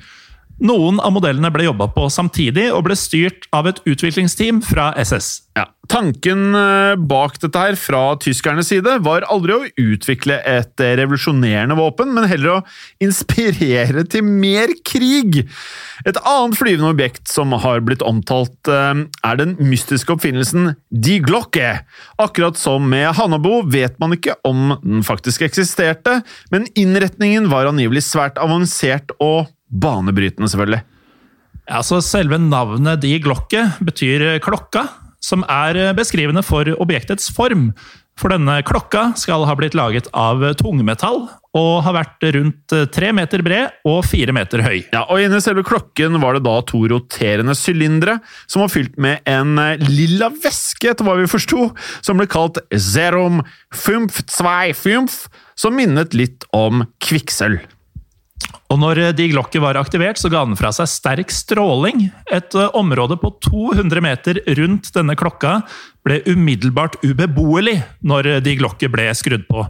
Noen 0.60 1.00
av 1.00 1.14
modellene 1.16 1.52
ble 1.56 1.70
jobba 1.70 1.88
på 1.96 2.10
samtidig 2.12 2.68
og 2.76 2.84
ble 2.90 2.98
styrt 3.00 3.48
av 3.56 3.70
et 3.70 3.80
utviklingsteam 3.88 4.60
fra 4.66 4.92
SS. 5.00 5.50
Ja. 5.56 5.70
Tanken 5.90 6.54
eh, 6.54 6.94
bak 7.10 7.40
dette 7.42 7.62
her 7.64 7.78
fra 7.80 8.02
tyskernes 8.22 8.68
side 8.70 9.00
var 9.02 9.26
aldri 9.32 9.56
å 9.56 9.70
utvikle 9.82 10.38
et 10.46 10.84
eh, 10.84 10.94
revolusjonerende 11.00 11.78
våpen, 11.80 12.12
men 12.14 12.28
heller 12.30 12.60
å 12.60 12.60
inspirere 13.02 14.04
til 14.12 14.28
mer 14.28 14.76
krig. 14.86 15.42
Et 16.06 16.20
annet 16.20 16.60
flyvende 16.60 16.92
objekt 16.94 17.32
som 17.32 17.56
har 17.64 17.82
blitt 17.88 18.06
omtalt, 18.06 18.60
eh, 18.70 19.06
er 19.26 19.40
den 19.40 19.56
mystiske 19.64 20.14
oppfinnelsen 20.14 20.76
Die 20.92 21.24
Glocke. 21.26 21.80
Akkurat 22.22 22.60
som 22.60 22.86
med 22.92 23.16
Hannabo 23.18 23.64
vet 23.66 23.98
man 24.04 24.14
ikke 24.14 24.38
om 24.48 24.76
den 24.84 25.08
faktisk 25.08 25.48
eksisterte, 25.48 26.20
men 26.54 26.70
innretningen 26.78 27.50
var 27.50 27.72
angivelig 27.72 28.06
svært 28.12 28.38
avansert 28.44 29.16
og 29.18 29.48
banebrytende, 29.70 30.50
selvfølgelig. 30.52 30.84
Ja, 31.70 31.84
så 31.86 32.02
Selve 32.02 32.40
navnet 32.42 33.04
Die 33.04 33.20
Glocke 33.22 33.68
betyr 33.86 34.40
klokka, 34.42 34.88
som 35.22 35.44
er 35.52 35.94
beskrivende 35.98 36.42
for 36.46 36.66
objektets 36.82 37.30
form. 37.36 37.70
For 38.20 38.34
denne 38.34 38.58
klokka 38.68 39.14
skal 39.20 39.46
ha 39.48 39.54
blitt 39.56 39.78
laget 39.78 40.10
av 40.18 40.42
tungmetall 40.60 41.22
og 41.56 41.70
har 41.86 41.96
vært 41.96 42.26
rundt 42.36 42.76
tre 42.94 43.12
meter 43.16 43.42
bred 43.46 43.80
og 43.88 44.04
fire 44.06 44.36
meter 44.36 44.62
høy. 44.66 44.82
Ja, 44.92 45.06
og 45.08 45.24
Inni 45.24 45.40
selve 45.42 45.64
klokken 45.68 46.20
var 46.22 46.36
det 46.36 46.44
da 46.46 46.58
to 46.68 46.84
roterende 46.92 47.56
sylindere 47.58 48.18
som 48.44 48.66
var 48.66 48.74
fylt 48.74 49.00
med 49.02 49.24
en 49.30 49.56
eh, 49.62 49.80
lilla 49.88 50.30
væske, 50.36 50.92
etter 50.92 51.08
hva 51.08 51.16
vi 51.22 51.30
forsto, 51.32 51.70
som 52.06 52.20
ble 52.20 52.28
kalt 52.30 52.60
Zerum 52.76 53.42
Fumf 53.72 54.20
Zwei 54.28 54.76
Fumf, 54.76 55.28
som 55.60 55.80
minnet 55.80 56.16
litt 56.18 56.46
om 56.56 56.84
kvikksølv. 57.04 57.64
Og 58.70 58.78
når 58.78 59.02
De 59.18 59.26
Glocke 59.32 59.62
var 59.62 59.80
aktivert, 59.80 60.20
så 60.22 60.30
ga 60.30 60.44
den 60.46 60.58
fra 60.60 60.70
seg 60.76 60.90
sterk 60.92 61.34
stråling. 61.34 62.08
Et 62.30 62.58
eh, 62.58 62.76
område 62.78 63.18
på 63.20 63.32
200 63.50 64.04
meter 64.06 64.42
rundt 64.60 64.92
denne 64.96 65.16
klokka 65.18 65.60
ble 66.06 66.22
umiddelbart 66.30 67.00
ubeboelig 67.02 67.80
når 68.06 68.36
De 68.46 68.58
Glocke 68.60 68.92
ble 68.94 69.10
skrudd 69.18 69.48
på. 69.50 69.66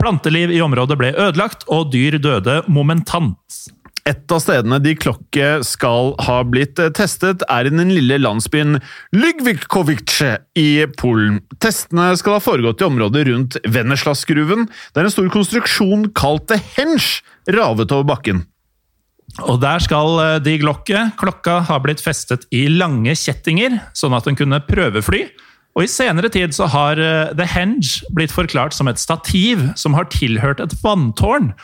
Planteliv 0.00 0.52
i 0.54 0.62
området 0.62 0.98
ble 1.00 1.12
ødelagt, 1.14 1.66
og 1.70 1.90
dyr 1.94 2.18
døde 2.22 2.60
momentant. 2.70 3.64
Et 4.04 4.32
av 4.36 4.40
stedene 4.42 4.76
de 4.84 4.92
klokke 5.00 5.62
skal 5.64 6.10
ha 6.26 6.40
blitt 6.44 6.80
eh, 6.82 6.90
testet, 6.92 7.40
er 7.48 7.64
i 7.64 7.72
den 7.72 7.88
lille 7.88 8.18
landsbyen 8.20 8.76
Lygvikovice 9.16 10.34
i 10.60 10.84
Polen. 11.00 11.38
Testene 11.64 12.10
skal 12.20 12.36
ha 12.36 12.42
foregått 12.44 12.84
i 12.84 12.88
området 12.90 13.22
rundt 13.30 13.56
Venneslasgruven, 13.64 14.66
der 14.92 15.08
en 15.08 15.14
stor 15.14 15.30
konstruksjon 15.32 16.10
kalt 16.12 16.50
The 16.52 16.60
Henge 16.74 17.22
ravet 17.56 17.94
over 17.96 18.04
bakken. 18.12 18.44
Og 19.48 19.56
der 19.64 19.80
skal 19.80 20.20
eh, 20.20 20.36
De 20.44 20.58
glokke, 20.60 21.06
klokka, 21.16 21.62
ha 21.70 21.80
blitt 21.80 22.04
festet 22.04 22.44
i 22.52 22.66
lange 22.68 23.16
kjettinger, 23.16 23.80
sånn 23.96 24.16
at 24.20 24.28
den 24.28 24.36
kunne 24.36 24.60
prøvefly. 24.68 25.24
Og 25.74 25.86
I 25.86 25.90
senere 25.90 26.28
tid 26.30 26.52
så 26.54 26.68
har 26.70 27.00
eh, 27.00 27.32
The 27.40 27.48
Henge 27.50 28.04
blitt 28.12 28.36
forklart 28.36 28.76
som 28.76 28.92
et 28.92 29.00
stativ 29.00 29.64
som 29.80 29.96
har 29.96 30.12
tilhørt 30.12 30.60
et 30.60 30.76
vanntårn. 30.84 31.54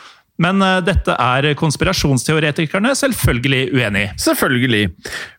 Men 0.41 0.61
eh, 0.65 0.79
dette 0.85 1.15
er 1.15 1.51
konspirasjonsteoretikerne 1.59 2.93
selvfølgelig 2.97 3.63
uenig 3.75 4.05
i. 4.07 4.11
Selvfølgelig. 4.21 4.87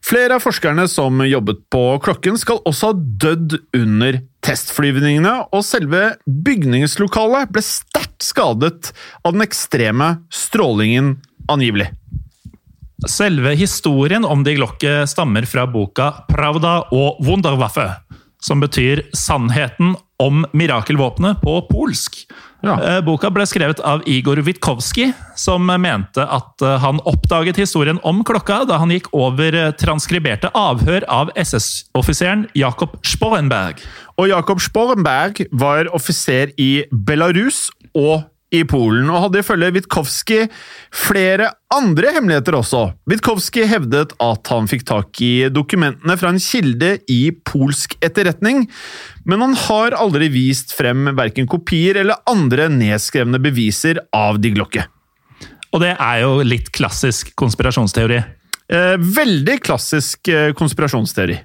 Flere 0.05 0.39
av 0.39 0.45
forskerne 0.45 0.87
som 0.91 1.23
jobbet 1.27 1.65
på 1.73 1.83
klokken, 2.05 2.39
skal 2.41 2.63
også 2.69 2.93
ha 2.93 2.99
dødd 3.27 3.57
under 3.79 4.21
testflyvningene, 4.43 5.35
og 5.55 5.65
selve 5.67 6.15
bygningslokalet 6.27 7.51
ble 7.55 7.65
sterkt 7.67 8.23
skadet 8.27 8.93
av 9.23 9.35
den 9.35 9.45
ekstreme 9.45 10.15
strålingen, 10.35 11.17
angivelig. 11.51 11.91
Selve 13.11 13.57
historien 13.59 14.23
om 14.27 14.45
De 14.47 14.55
Glocke 14.55 15.03
stammer 15.11 15.47
fra 15.51 15.65
boka 15.67 16.13
Pravda 16.31 16.77
og 16.95 17.19
Wunderwaffe, 17.27 17.89
som 18.43 18.63
betyr 18.63 19.03
'sannheten 19.11 19.97
om 20.23 20.47
mirakelvåpenet' 20.55 21.43
på 21.43 21.55
polsk. 21.71 22.23
Ja. 22.63 22.77
Eh, 22.79 23.01
Boka 23.03 23.31
ble 23.35 23.45
skrevet 23.49 23.81
av 23.83 24.05
Igor 24.07 24.39
Witkowski, 24.47 25.09
som 25.39 25.67
mente 25.67 26.23
at 26.23 26.63
eh, 26.63 26.79
han 26.83 27.01
oppdaget 27.11 27.59
historien 27.59 27.99
om 28.07 28.23
klokka 28.27 28.63
da 28.71 28.79
han 28.79 28.93
gikk 28.95 29.11
over 29.17 29.57
eh, 29.59 29.73
transkriberte 29.79 30.53
avhør 30.55 31.07
av 31.11 31.33
SS-offiseren 31.35 32.47
Jakob 32.59 32.95
Sporenberg. 33.07 33.83
Og 34.15 34.31
Jakob 34.31 34.63
Sporenberg 34.63 35.43
var 35.51 35.91
offiser 35.97 36.55
i 36.61 36.85
Belarus 36.93 37.67
og 37.99 38.23
i 38.53 38.63
Polen, 38.69 39.09
og 39.11 39.27
hadde 39.27 39.41
ifølge 39.41 39.71
Witkowski 39.77 40.39
flere 40.93 41.49
andre 41.73 42.13
hemmeligheter 42.17 42.57
også. 42.59 42.83
Witkowski 43.09 43.65
hevdet 43.69 44.13
at 44.23 44.51
han 44.53 44.69
fikk 44.71 44.85
tak 44.89 45.23
i 45.25 45.49
dokumentene 45.53 46.17
fra 46.21 46.33
en 46.33 46.41
kilde 46.43 46.95
i 47.11 47.21
polsk 47.49 47.97
etterretning, 48.05 48.67
men 49.25 49.45
han 49.47 49.57
har 49.67 49.97
aldri 49.97 50.29
vist 50.33 50.75
frem 50.77 51.09
verken 51.17 51.49
kopier 51.51 52.03
eller 52.03 52.21
andre 52.29 52.69
nedskrevne 52.73 53.41
beviser 53.43 54.03
av 54.17 54.43
De 54.43 54.53
Glocke. 54.55 54.85
Og 55.73 55.81
det 55.81 55.95
er 55.97 56.21
jo 56.21 56.43
litt 56.45 56.69
klassisk 56.75 57.33
konspirasjonsteori. 57.41 58.21
Eh, 58.73 58.97
veldig 59.01 59.57
klassisk 59.65 60.29
eh, 60.29 60.51
konspirasjonsteori. 60.57 61.39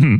Eh, 0.00 0.16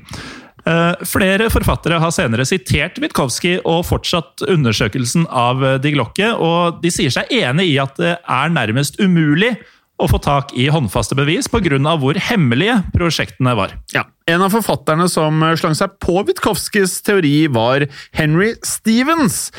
Flere 1.09 1.49
forfattere 1.53 2.01
har 2.03 2.13
senere 2.13 2.45
sitert 2.49 2.99
Witkowski 3.01 3.57
og 3.63 3.87
fortsatt 3.89 4.45
undersøkelsen 4.49 5.25
av 5.31 5.65
eh, 5.65 5.79
De 5.83 5.95
Glocke, 5.95 6.31
og 6.35 6.83
de 6.83 6.93
sier 6.93 7.15
seg 7.15 7.31
enig 7.33 7.71
i 7.73 7.77
at 7.83 7.97
det 8.01 8.17
er 8.19 8.55
nærmest 8.55 8.99
umulig 9.01 9.55
å 9.99 10.07
få 10.11 10.21
tak 10.23 10.53
i 10.55 10.69
håndfaste 10.71 11.17
bevis 11.19 11.49
pga. 11.51 11.79
hvor 11.99 12.15
hemmelige 12.29 12.83
prosjektene 12.95 13.57
var. 13.59 13.75
Ja. 13.95 14.05
En 14.31 14.45
av 14.45 14.53
forfatterne 14.55 15.09
som 15.11 15.43
slang 15.59 15.75
seg 15.75 15.97
på 15.99 16.23
Witkowskis 16.29 17.01
teori, 17.03 17.49
var 17.49 17.89
Henry 18.13 18.55
Stevens. 18.63 19.51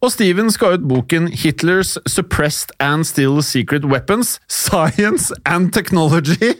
Og 0.00 0.12
Stevens 0.12 0.56
ga 0.56 0.74
ut 0.76 0.84
boken 0.88 1.28
Hitlers 1.28 1.98
Suppressed 2.08 2.72
and 2.80 3.04
Still 3.04 3.42
Secret 3.44 3.84
Weapons 3.84 4.38
Science 4.48 5.32
and 5.44 5.72
Technology 5.72 6.56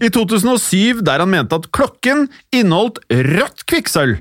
i 0.00 0.10
2007, 0.12 1.02
der 1.06 1.22
han 1.22 1.32
mente 1.32 1.58
at 1.58 1.70
klokken 1.74 2.26
inneholdt 2.54 3.02
rødt 3.10 3.66
kvikksølv. 3.68 4.18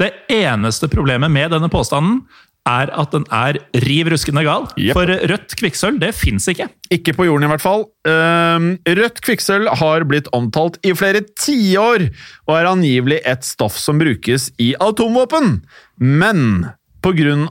Det 0.00 0.10
eneste 0.32 0.88
problemet 0.90 1.30
med 1.30 1.52
denne 1.54 1.70
påstanden 1.70 2.24
er 2.64 2.88
at 2.96 3.12
den 3.12 3.26
er 3.34 3.58
riv 3.84 4.08
ruskende 4.12 4.44
gal. 4.46 4.66
Yep. 4.78 4.94
For 4.96 5.10
rødt 5.30 5.56
kvikksølv, 5.60 5.98
det 6.00 6.14
fins 6.16 6.46
ikke. 6.48 6.70
Ikke 6.94 7.12
på 7.16 7.26
jorden, 7.28 7.44
i 7.46 7.50
hvert 7.52 7.64
fall. 7.64 7.84
Ehm, 8.08 8.70
rødt 8.88 9.20
kvikksølv 9.24 9.68
har 9.80 10.06
blitt 10.08 10.30
omtalt 10.36 10.78
i 10.84 10.94
flere 10.96 11.20
tiår, 11.36 12.08
og 12.48 12.56
er 12.56 12.70
angivelig 12.70 13.20
et 13.28 13.44
stoff 13.44 13.76
som 13.80 14.00
brukes 14.00 14.48
i 14.62 14.72
atomvåpen. 14.80 15.58
Men 16.00 16.70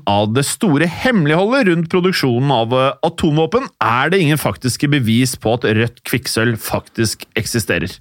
av 0.09 0.33
det 0.33 0.43
store 0.47 0.87
hemmeligholdet 0.89 1.67
rundt 1.67 1.89
produksjonen 1.91 2.51
av 2.51 2.73
eh, 2.73 2.89
atomvåpen, 3.05 3.67
er 3.79 4.09
det 4.09 4.19
ingen 4.23 4.41
faktiske 4.41 4.89
bevis 4.89 5.35
på 5.37 5.53
at 5.53 5.67
rødt 5.67 6.01
kvikksølv 6.03 6.57
faktisk 6.57 7.27
eksisterer. 7.35 7.93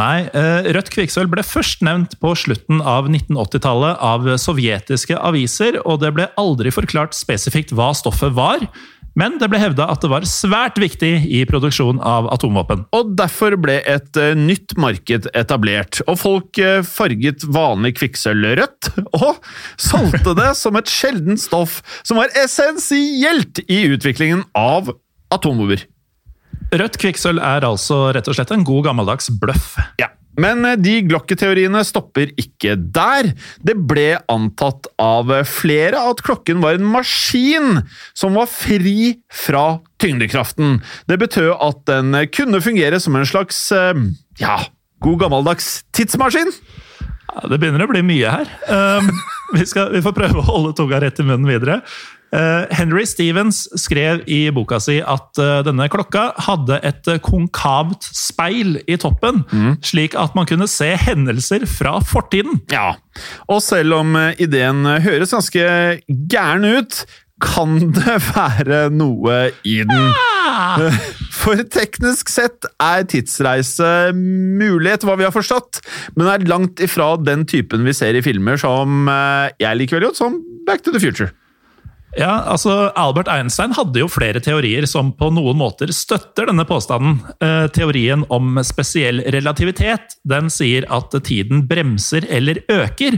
Nei, 0.00 0.24
eh, 0.32 0.70
rødt 0.72 0.88
kvikksølv 0.94 1.28
ble 1.34 1.44
først 1.44 1.84
nevnt 1.84 2.16
på 2.22 2.32
slutten 2.38 2.80
av 2.80 3.10
1980-tallet 3.10 4.00
av 4.00 4.30
sovjetiske 4.40 5.18
aviser, 5.20 5.76
og 5.84 6.00
det 6.00 6.14
ble 6.16 6.30
aldri 6.40 6.72
forklart 6.72 7.12
spesifikt 7.12 7.74
hva 7.76 7.90
stoffet 7.92 8.32
var, 8.32 8.64
men 9.18 9.36
det 9.40 9.48
ble 9.52 9.60
hevda 9.60 9.88
at 9.92 10.02
det 10.04 10.10
var 10.12 10.26
svært 10.28 10.78
viktig 10.80 11.10
i 11.28 11.42
produksjon 11.48 12.00
av 12.00 12.28
atomvåpen. 12.32 12.86
Og 12.96 13.12
derfor 13.18 13.56
ble 13.60 13.78
et 13.88 14.20
eh, 14.20 14.32
nytt 14.38 14.76
marked 14.80 15.28
etablert, 15.36 16.00
og 16.06 16.18
folk 16.22 16.60
eh, 16.62 16.80
farget 16.86 17.44
vanlig 17.52 17.94
kvikksølv 18.00 18.56
rødt, 18.62 18.92
og 19.18 19.42
solgte 19.90 20.36
det 20.38 20.52
som 20.58 20.78
et 20.80 20.92
sjeldent 20.92 21.42
stoff 21.42 21.80
som 22.02 22.20
var 22.20 22.32
essensielt 22.40 23.62
i 23.68 23.84
utviklingen 23.92 24.46
av 24.58 24.94
atombomber. 25.32 25.84
Rødt 26.72 26.96
kvikksølv 27.00 27.42
er 27.44 27.68
altså 27.68 28.06
rett 28.16 28.28
og 28.30 28.36
slett 28.38 28.52
en 28.54 28.64
god 28.64 28.88
gammeldags 28.88 29.28
bløff. 29.40 29.74
Ja. 30.00 30.08
Men 30.40 30.64
eh, 30.68 30.78
de 30.80 30.98
glokketeoriene 31.08 31.82
stopper 31.86 32.32
ikke 32.40 32.76
der. 32.94 33.32
Det 33.64 33.76
ble 33.76 34.16
antatt 34.32 34.88
av 35.02 35.32
flere 35.48 36.00
at 36.12 36.22
klokken 36.24 36.62
var 36.64 36.78
en 36.78 36.88
maskin 36.94 37.82
som 38.16 38.38
var 38.38 38.50
fri 38.50 39.16
fra 39.32 39.80
tyngdekraften. 40.02 40.80
Det 41.10 41.20
betød 41.22 41.52
at 41.58 41.84
den 41.90 42.16
kunne 42.34 42.62
fungere 42.64 43.00
som 43.02 43.18
en 43.18 43.28
slags 43.28 43.64
eh, 43.76 44.06
ja, 44.40 44.58
god 45.04 45.20
gammeldags 45.24 45.82
tidsmaskin. 45.96 46.52
Ja, 47.32 47.46
det 47.48 47.58
begynner 47.60 47.86
å 47.86 47.92
bli 47.92 48.02
mye 48.04 48.32
her. 48.32 48.50
Um, 48.68 49.08
vi, 49.56 49.64
skal, 49.68 49.92
vi 49.94 50.02
får 50.04 50.16
prøve 50.16 50.42
å 50.42 50.48
holde 50.48 50.74
tunga 50.76 51.00
rett 51.02 51.20
i 51.22 51.26
munnen 51.26 51.48
videre. 51.48 51.80
Eh, 52.32 52.64
Henry 52.72 53.04
Stevens 53.04 53.66
skrev 53.76 54.22
i 54.24 54.46
boka 54.56 54.78
si 54.80 54.96
at 55.04 55.36
eh, 55.40 55.58
denne 55.66 55.84
klokka 55.92 56.30
hadde 56.46 56.78
et 56.80 57.10
konkavt 57.26 58.06
speil 58.08 58.78
i 58.88 58.96
toppen, 59.00 59.42
slik 59.84 60.16
at 60.16 60.32
man 60.38 60.48
kunne 60.48 60.68
se 60.70 60.94
hendelser 60.96 61.66
fra 61.68 61.98
fortiden. 62.08 62.62
Ja, 62.72 62.94
og 63.52 63.60
selv 63.64 63.98
om 63.98 64.16
eh, 64.16 64.32
ideen 64.40 64.86
høres 65.04 65.34
ganske 65.36 65.66
gæren 66.32 66.64
ut, 66.64 67.02
kan 67.42 67.76
det 67.98 68.16
være 68.30 68.86
noe 68.96 69.50
i 69.68 69.82
den. 69.84 70.08
For 71.42 71.60
teknisk 71.74 72.32
sett 72.32 72.64
er 72.80 73.04
tidsreise 73.12 73.92
mulig, 74.16 74.94
etter 74.94 75.10
hva 75.10 75.18
vi 75.20 75.28
har 75.28 75.34
forstått, 75.34 75.82
men 76.16 76.32
er 76.32 76.48
langt 76.48 76.80
ifra 76.80 77.12
den 77.20 77.44
typen 77.50 77.84
vi 77.84 77.92
ser 77.96 78.16
i 78.16 78.24
filmer 78.24 78.60
som 78.60 79.10
jeg 79.10 79.80
liker 79.80 79.98
veldig 79.98 80.12
godt, 80.12 80.22
som 80.22 80.38
Back 80.68 80.86
to 80.86 80.94
the 80.94 81.02
Future. 81.02 81.32
Ja, 82.12 82.42
altså 82.44 82.90
Albert 82.98 83.30
Einstein 83.32 83.72
hadde 83.72 84.02
jo 84.02 84.08
flere 84.12 84.40
teorier 84.44 84.84
som 84.90 85.14
på 85.16 85.30
noen 85.32 85.56
måter 85.56 85.88
støtter 85.96 86.50
denne 86.50 86.66
påstanden. 86.68 87.22
Eh, 87.40 87.70
teorien 87.72 88.26
om 88.28 88.60
spesiell 88.68 89.22
relativitet 89.32 90.18
den 90.28 90.52
sier 90.52 90.84
at 90.92 91.16
tiden 91.24 91.64
bremser 91.70 92.28
eller 92.28 92.60
øker, 92.72 93.16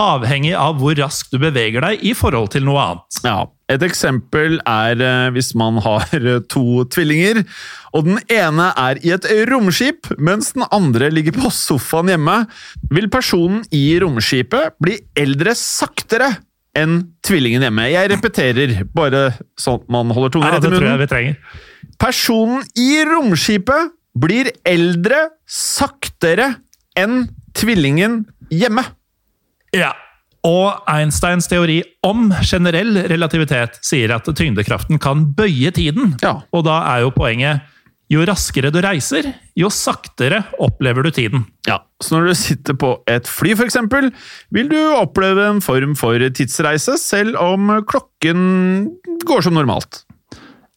avhengig 0.00 0.54
av 0.56 0.78
hvor 0.80 0.96
raskt 0.98 1.34
du 1.34 1.38
beveger 1.38 1.84
deg 1.84 2.02
i 2.02 2.16
forhold 2.16 2.50
til 2.54 2.64
noe 2.66 2.82
annet. 2.82 3.18
Ja, 3.22 3.46
Et 3.72 3.82
eksempel 3.86 4.58
er 4.68 4.98
eh, 4.98 5.30
hvis 5.36 5.54
man 5.54 5.78
har 5.84 6.10
eh, 6.18 6.42
to 6.50 6.82
tvillinger, 6.90 7.44
og 7.94 8.08
den 8.10 8.18
ene 8.26 8.72
er 8.74 8.98
i 9.06 9.14
et 9.14 9.28
romskip, 9.52 10.10
mens 10.18 10.50
den 10.56 10.66
andre 10.74 11.12
ligger 11.14 11.38
på 11.38 11.52
sofaen 11.54 12.10
hjemme. 12.10 12.40
Vil 12.90 13.06
personen 13.12 13.62
i 13.70 14.00
romskipet 14.02 14.80
bli 14.82 14.98
eldre 15.14 15.54
saktere 15.54 16.34
enn 16.78 17.00
tvillingen 17.26 17.62
hjemme? 17.66 17.88
Jeg 17.92 18.10
repeterer, 18.14 18.72
bare 18.96 19.32
sånn 19.60 19.80
at 19.82 19.88
man 19.92 20.12
holder 20.14 20.30
tunga 20.36 20.46
Ja, 20.48 20.54
rett 20.56 20.64
i 20.64 20.68
munnen. 20.68 20.72
det 20.72 20.80
tror 20.80 20.90
jeg 20.90 21.02
vi 21.02 21.10
trenger. 21.10 21.36
Personen 22.02 22.62
i 22.78 22.90
romskipet 23.08 23.92
blir 24.18 24.50
eldre 24.68 25.18
saktere 25.48 26.50
enn 26.98 27.26
tvillingen 27.56 28.22
hjemme. 28.52 28.84
Ja. 29.76 29.92
Og 30.44 30.80
Einsteins 30.90 31.46
teori 31.46 31.78
om 32.04 32.32
generell 32.42 32.96
relativitet 33.08 33.76
sier 33.86 34.10
at 34.16 34.26
tyngdekraften 34.26 34.98
kan 35.00 35.28
bøye 35.38 35.70
tiden. 35.70 36.16
Ja. 36.24 36.40
Og 36.52 36.64
da 36.66 36.80
er 36.96 37.04
jo 37.04 37.12
poenget 37.14 37.62
jo 38.12 38.24
raskere 38.28 38.70
du 38.72 38.80
reiser, 38.84 39.30
jo 39.56 39.70
saktere 39.72 40.42
opplever 40.62 41.06
du 41.06 41.10
tiden. 41.14 41.46
Ja, 41.68 41.80
Så 42.02 42.16
når 42.16 42.32
du 42.32 42.34
sitter 42.36 42.76
på 42.76 42.94
et 43.10 43.28
fly, 43.30 43.54
for 43.56 43.68
eksempel, 43.68 44.10
vil 44.52 44.68
du 44.68 44.78
oppleve 44.98 45.48
en 45.48 45.62
form 45.64 45.94
for 45.98 46.18
tidsreise, 46.34 46.98
selv 47.00 47.38
om 47.40 47.78
klokken 47.88 48.90
går 49.28 49.46
som 49.46 49.56
normalt. 49.56 50.02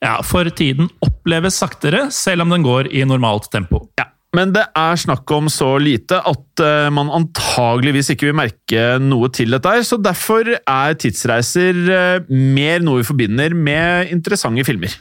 Ja, 0.03 0.19
For 0.21 0.47
tiden 0.53 0.91
oppleves 1.03 1.57
saktere, 1.57 2.09
selv 2.13 2.45
om 2.45 2.53
den 2.53 2.65
går 2.65 2.91
i 2.93 3.05
normalt 3.07 3.49
tempo. 3.51 3.87
Ja, 3.97 4.11
Men 4.35 4.51
det 4.51 4.65
er 4.75 4.99
snakk 4.99 5.31
om 5.31 5.47
så 5.49 5.77
lite 5.79 6.19
at 6.19 6.61
eh, 6.61 6.89
man 6.91 7.07
antageligvis 7.15 8.11
ikke 8.11 8.27
vil 8.27 8.35
merke 8.35 8.83
noe 8.99 9.29
til 9.31 9.55
dette, 9.55 9.71
her, 9.71 9.85
så 9.87 9.95
derfor 9.97 10.51
er 10.59 10.97
tidsreiser 10.99 11.79
eh, 11.87 12.29
mer 12.29 12.83
noe 12.83 12.99
vi 12.99 13.07
forbinder 13.07 13.55
med 13.55 14.11
interessante 14.11 14.67
filmer. 14.67 14.91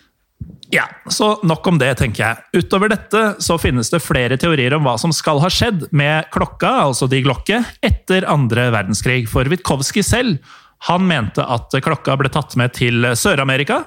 Ja, 0.74 0.88
Så 1.06 1.38
nok 1.46 1.66
om 1.70 1.78
det, 1.78 1.92
tenker 2.00 2.24
jeg. 2.24 2.64
Utover 2.64 2.90
dette 2.90 3.20
så 3.38 3.54
finnes 3.62 3.92
det 3.92 4.02
flere 4.02 4.34
teorier 4.40 4.74
om 4.74 4.82
hva 4.82 4.96
som 4.98 5.12
skal 5.14 5.38
ha 5.44 5.50
skjedd 5.52 5.86
med 5.94 6.26
klokka, 6.34 6.72
altså 6.88 7.06
de 7.06 7.20
glokke, 7.22 7.60
etter 7.84 8.26
andre 8.26 8.70
verdenskrig. 8.74 9.28
For 9.30 9.46
Witkowski 9.46 10.02
selv 10.02 10.40
han 10.88 11.06
mente 11.06 11.44
at 11.46 11.70
klokka 11.84 12.16
ble 12.18 12.32
tatt 12.32 12.56
med 12.58 12.74
til 12.74 13.06
Sør-Amerika, 13.14 13.84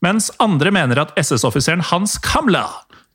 mens 0.00 0.30
andre 0.40 0.72
mener 0.72 1.02
at 1.02 1.12
SS-offiseren 1.20 1.84
Hans 1.90 2.16
Kamla 2.24 2.64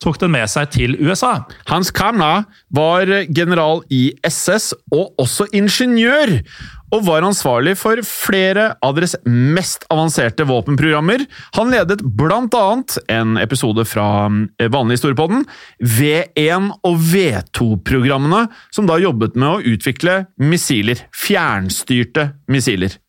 tok 0.03 0.19
den 0.21 0.33
med 0.35 0.45
seg 0.51 0.69
til 0.75 0.95
USA. 1.01 1.39
Hans 1.69 1.89
Kamla 1.95 2.45
var 2.75 3.09
general 3.33 3.81
i 3.89 4.09
SS 4.27 4.73
og 4.93 5.15
også 5.21 5.47
ingeniør, 5.55 6.37
og 6.93 7.05
var 7.07 7.25
ansvarlig 7.25 7.75
for 7.79 7.99
flere 8.05 8.71
av 8.85 8.95
deres 8.97 9.15
mest 9.25 9.87
avanserte 9.93 10.45
våpenprogrammer. 10.47 11.25
Han 11.57 11.73
ledet 11.73 12.03
blant 12.17 12.55
annet 12.57 12.97
en 13.11 13.39
episode 13.41 13.87
fra 13.89 14.27
eh, 14.59 14.69
vanlig 14.71 14.99
historiepodden, 14.99 15.45
V1 15.81 16.69
og 16.85 16.99
V2-programmene, 17.13 18.45
som 18.75 18.89
da 18.89 18.99
jobbet 19.01 19.39
med 19.39 19.49
å 19.49 19.73
utvikle 19.75 20.21
missiler. 20.41 21.07
Fjernstyrte 21.25 22.29
missiler. 22.51 22.99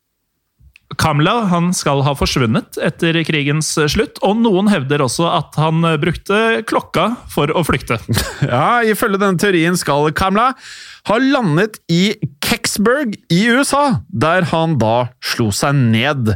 Kamla 0.95 1.33
han 1.51 1.73
skal 1.75 1.99
ha 2.07 2.13
forsvunnet 2.15 2.77
etter 2.79 3.17
krigens 3.27 3.73
slutt, 3.91 4.21
og 4.23 4.39
noen 4.39 4.69
hevder 4.71 5.03
også 5.03 5.27
at 5.27 5.57
han 5.59 5.83
brukte 5.99 6.63
klokka 6.67 7.09
for 7.33 7.51
å 7.51 7.65
flykte. 7.67 7.99
Ja, 8.47 8.79
Ifølge 8.87 9.19
denne 9.19 9.41
teorien 9.41 9.75
skal 9.79 10.13
Kamla 10.15 10.53
ha 11.07 11.19
landet 11.21 11.79
i 11.91 12.17
Kecksburg 12.43 13.15
i 13.33 13.43
USA, 13.51 14.01
der 14.07 14.47
han 14.51 14.75
da 14.81 15.09
slo 15.23 15.49
seg 15.55 15.77
ned. 15.77 16.33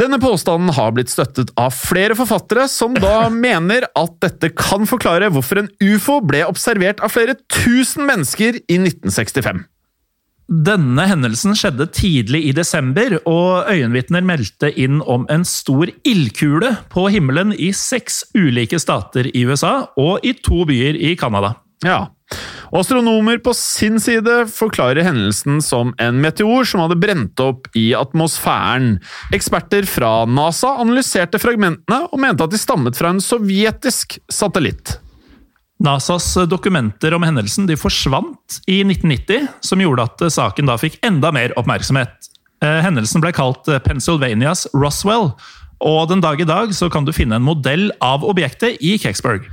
Denne 0.00 0.18
påstanden 0.20 0.72
har 0.72 0.94
blitt 0.96 1.12
støttet 1.12 1.52
av 1.60 1.74
flere 1.76 2.16
forfattere, 2.18 2.66
som 2.68 2.96
da 2.96 3.28
mener 3.46 3.86
at 3.98 4.16
dette 4.24 4.52
kan 4.56 4.88
forklare 4.88 5.30
hvorfor 5.32 5.62
en 5.62 5.72
ufo 5.84 6.20
ble 6.24 6.44
observert 6.48 7.02
av 7.04 7.12
flere 7.14 7.36
tusen 7.52 8.08
mennesker 8.08 8.62
i 8.62 8.80
1965. 8.80 9.66
Denne 10.52 11.04
hendelsen 11.08 11.54
skjedde 11.56 11.86
tidlig 11.94 12.42
i 12.50 12.54
desember, 12.56 13.14
og 13.28 13.70
øyenvitner 13.72 14.24
meldte 14.26 14.72
inn 14.76 15.00
om 15.08 15.24
en 15.32 15.46
stor 15.48 15.88
ildkule 16.08 16.74
på 16.92 17.06
himmelen 17.14 17.54
i 17.56 17.70
seks 17.76 18.24
ulike 18.36 18.80
stater 18.82 19.30
i 19.32 19.46
USA 19.48 19.86
og 20.00 20.26
i 20.26 20.34
to 20.44 20.66
byer 20.68 20.98
i 20.98 21.14
Canada. 21.16 21.54
Ja. 21.86 22.10
Astronomer 22.72 23.36
på 23.44 23.52
sin 23.54 23.98
side 24.00 24.46
forklarer 24.48 25.04
hendelsen 25.04 25.60
som 25.64 25.92
en 26.00 26.20
meteor 26.24 26.64
som 26.68 26.80
hadde 26.80 26.96
brent 27.00 27.40
opp 27.44 27.68
i 27.76 27.90
atmosfæren. 27.96 28.96
Eksperter 29.36 29.84
fra 29.88 30.22
NASA 30.24 30.72
analyserte 30.80 31.40
fragmentene 31.42 32.06
og 32.08 32.20
mente 32.22 32.46
at 32.46 32.54
de 32.54 32.60
stammet 32.60 32.96
fra 32.96 33.12
en 33.12 33.20
sovjetisk 33.20 34.16
satellitt. 34.32 34.96
NASAs 35.82 36.34
dokumenter 36.48 37.14
om 37.16 37.24
hendelsen 37.26 37.66
de 37.66 37.76
forsvant 37.76 38.60
i 38.70 38.80
1990, 38.86 39.48
som 39.60 39.82
gjorde 39.82 40.06
at 40.06 40.28
saken 40.32 40.70
da 40.70 40.78
fikk 40.78 41.00
enda 41.04 41.32
mer 41.34 41.52
oppmerksomhet. 41.58 42.30
Eh, 42.62 42.78
Hendelsen 42.86 43.20
ble 43.24 43.32
kalt 43.34 43.66
Pennsylvanias 43.82 44.68
Roswell, 44.72 45.32
og 45.82 46.08
den 46.10 46.22
dag 46.22 46.40
i 46.40 46.46
dag 46.48 46.72
så 46.76 46.88
kan 46.92 47.06
du 47.06 47.12
finne 47.14 47.38
en 47.38 47.46
modell 47.46 47.90
av 48.04 48.24
objektet 48.26 48.78
i 48.84 48.94
Kecksburg. 49.02 49.48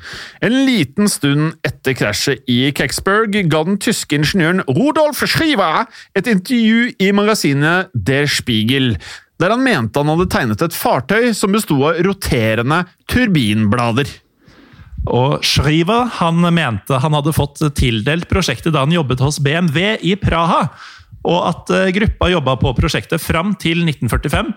En 0.46 0.56
liten 0.68 1.10
stund 1.12 1.58
etter 1.66 1.98
krasjet 1.98 2.46
i 2.50 2.62
Kecksburg 2.76 3.36
ga 3.50 3.64
den 3.66 3.80
tyske 3.82 4.20
ingeniøren 4.20 4.64
Rudolf 4.70 5.24
Schriva 5.26 5.88
et 6.18 6.30
intervju 6.30 6.94
i 7.02 7.12
magasinet 7.16 7.90
Der 7.94 8.30
Spiegel, 8.30 8.94
der 9.42 9.56
han 9.56 9.66
mente 9.66 10.02
han 10.02 10.14
hadde 10.14 10.30
tegnet 10.32 10.66
et 10.66 10.78
fartøy 10.78 11.32
som 11.38 11.56
besto 11.56 11.80
av 11.90 12.02
roterende 12.06 12.84
turbinblader. 13.10 14.10
Og 15.10 15.46
Schriver 15.48 16.10
han 16.20 16.44
mente 16.54 17.00
han 17.02 17.16
hadde 17.16 17.34
fått 17.36 17.62
tildelt 17.80 18.28
prosjektet 18.30 18.76
da 18.76 18.84
han 18.84 18.94
jobbet 18.94 19.24
hos 19.24 19.40
BMW 19.42 19.96
i 20.06 20.16
Praha, 20.20 20.68
og 21.28 21.40
at 21.50 21.72
eh, 21.76 21.90
gruppa 21.96 22.30
jobba 22.32 22.56
på 22.62 22.74
prosjektet 22.78 23.22
fram 23.22 23.54
til 23.60 23.84
1945. 23.86 24.54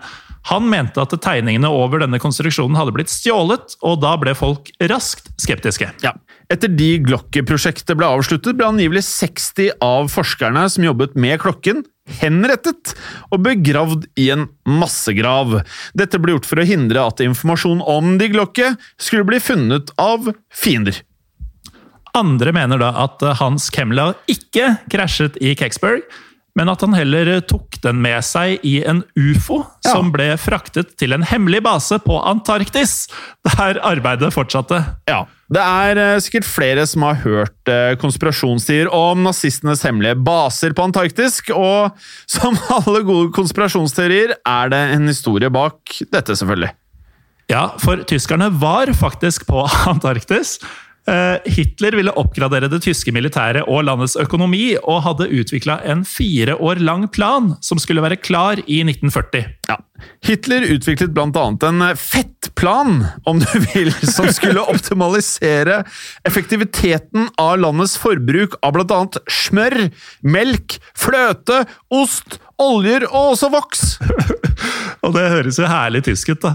Han 0.51 0.67
mente 0.71 0.99
at 1.03 1.15
tegningene 1.23 1.69
over 1.71 2.03
denne 2.03 2.19
konstruksjonen 2.19 2.77
hadde 2.79 2.93
blitt 2.95 3.11
stjålet, 3.11 3.77
og 3.83 4.01
da 4.03 4.15
ble 4.19 4.35
folk 4.37 4.71
raskt 4.91 5.31
skeptiske. 5.41 5.89
Ja. 6.03 6.13
Etter 6.51 6.71
de 6.71 6.97
Glocke-prosjektet 7.05 7.95
ble 7.97 8.09
avsluttet, 8.11 8.57
ble 8.59 8.67
angivelig 8.67 9.05
60 9.07 9.77
av 9.83 10.11
forskerne 10.11 10.65
som 10.71 10.85
jobbet 10.85 11.15
med 11.19 11.39
klokken, 11.43 11.85
henrettet 12.19 12.91
og 13.31 13.45
begravd 13.45 14.09
i 14.19 14.27
en 14.35 14.49
massegrav. 14.67 15.61
Dette 15.95 16.19
ble 16.19 16.35
gjort 16.35 16.49
for 16.49 16.59
å 16.59 16.67
hindre 16.67 17.07
at 17.07 17.23
informasjon 17.23 17.83
om 17.87 18.17
de 18.19 18.27
Glocke 18.33 18.73
skulle 18.99 19.27
bli 19.27 19.39
funnet 19.43 19.93
av 20.01 20.27
fiender. 20.51 20.99
Andre 22.13 22.51
mener 22.53 22.77
da 22.77 22.91
at 23.07 23.23
Hans 23.39 23.71
Kemla 23.73 24.11
ikke 24.29 24.75
krasjet 24.91 25.39
i 25.41 25.55
Kecksburg, 25.57 26.03
men 26.55 26.69
at 26.69 26.83
han 26.85 26.93
heller 26.93 27.39
tok 27.49 27.79
den 27.81 27.97
med 28.03 28.21
seg 28.25 28.61
i 28.67 28.75
en 28.85 28.99
ufo 29.17 29.63
Ja. 29.83 29.93
som 29.95 30.11
ble 30.13 30.35
fraktet 30.37 30.91
til 31.01 31.13
en 31.15 31.23
hemmelig 31.25 31.63
base 31.65 31.97
på 32.03 32.19
Antarktis, 32.29 33.07
der 33.55 33.79
arbeidet 33.81 34.29
fortsatte. 34.35 34.83
Ja, 35.09 35.23
Det 35.53 35.61
er 35.61 35.97
eh, 36.01 36.19
sikkert 36.23 36.45
flere 36.49 36.85
som 36.89 37.03
har 37.05 37.15
hørt 37.25 37.69
eh, 37.69 37.95
konspirasjonstider 38.01 38.87
om 38.93 39.23
nazistenes 39.25 39.83
hemmelige 39.85 40.15
baser 40.23 40.73
på 40.73 40.85
Antarktis, 40.87 41.41
og 41.53 41.91
som 42.29 42.57
alle 42.77 43.03
gode 43.05 43.33
konspirasjonsteorier 43.35 44.33
er 44.45 44.69
det 44.73 44.83
en 44.95 45.07
historie 45.09 45.49
bak 45.53 45.99
dette, 46.13 46.37
selvfølgelig. 46.37 46.71
Ja, 47.51 47.67
for 47.81 47.97
tyskerne 48.07 48.47
var 48.61 48.87
faktisk 48.97 49.45
på 49.49 49.65
Antarktis, 49.91 50.59
Eh, 50.61 50.92
Hitler 51.03 51.97
ville 51.99 52.13
oppgradere 52.15 52.69
det 52.71 52.79
tyske 52.85 53.11
militæret 53.11 53.67
og 53.67 53.83
landets 53.83 54.15
økonomi, 54.19 54.77
og 54.79 55.01
hadde 55.03 55.31
utvikla 55.35 55.81
en 55.91 56.05
fire 56.07 56.55
år 56.55 56.79
lang 56.79 57.09
plan 57.11 57.53
som 57.61 57.81
skulle 57.81 58.03
være 58.05 58.21
klar 58.23 58.61
i 58.63 58.79
1940. 58.85 59.43
Ja. 59.73 60.09
Hitler 60.23 60.65
utviklet 60.75 61.13
annet 61.39 61.63
en 61.67 61.83
fettplan, 61.99 63.05
om 63.25 63.39
du 63.41 63.47
vil, 63.73 63.91
som 64.05 64.29
skulle 64.33 64.61
optimalisere 64.73 65.81
effektiviteten 66.27 67.29
av 67.41 67.57
landets 67.63 67.97
forbruk 67.99 68.57
av 68.61 68.77
annet 68.83 69.19
smør, 69.31 69.77
melk, 70.21 70.77
fløte, 70.97 71.63
ost, 71.91 72.39
oljer 72.61 73.07
og 73.09 73.33
også 73.33 73.51
voks. 73.53 73.85
Og 75.03 75.15
det 75.15 75.27
høres 75.33 75.59
jo 75.59 75.67
herlig 75.67 76.05
tysk 76.05 76.35
ut, 76.35 76.45
da. 76.45 76.53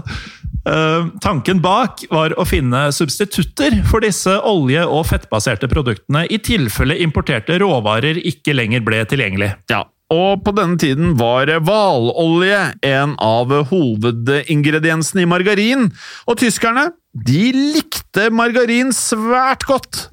Eh, 0.69 1.05
tanken 1.23 1.61
bak 1.63 2.01
var 2.11 2.33
å 2.39 2.45
finne 2.47 2.89
substitutter 2.95 3.79
for 3.89 4.03
disse 4.03 4.33
olje- 4.45 4.87
og 4.87 5.05
fettbaserte 5.09 5.69
produktene 5.71 6.25
i 6.29 6.39
tilfelle 6.43 6.97
importerte 7.03 7.59
råvarer 7.61 8.19
ikke 8.31 8.55
lenger 8.57 8.83
ble 8.85 9.03
tilgjengelig. 9.09 9.53
Ja, 9.71 9.85
og 10.13 10.43
på 10.45 10.53
denne 10.57 10.79
tiden 10.81 11.15
var 11.19 11.51
hvalolje 11.61 12.61
en 12.85 13.15
av 13.21 13.53
hovedingrediensene 13.71 15.25
i 15.25 15.29
margarin, 15.29 15.89
og 16.25 16.39
tyskerne 16.41 16.89
de 17.13 17.49
likte 17.53 18.29
margarin 18.33 18.93
svært 18.95 19.67
godt. 19.69 20.07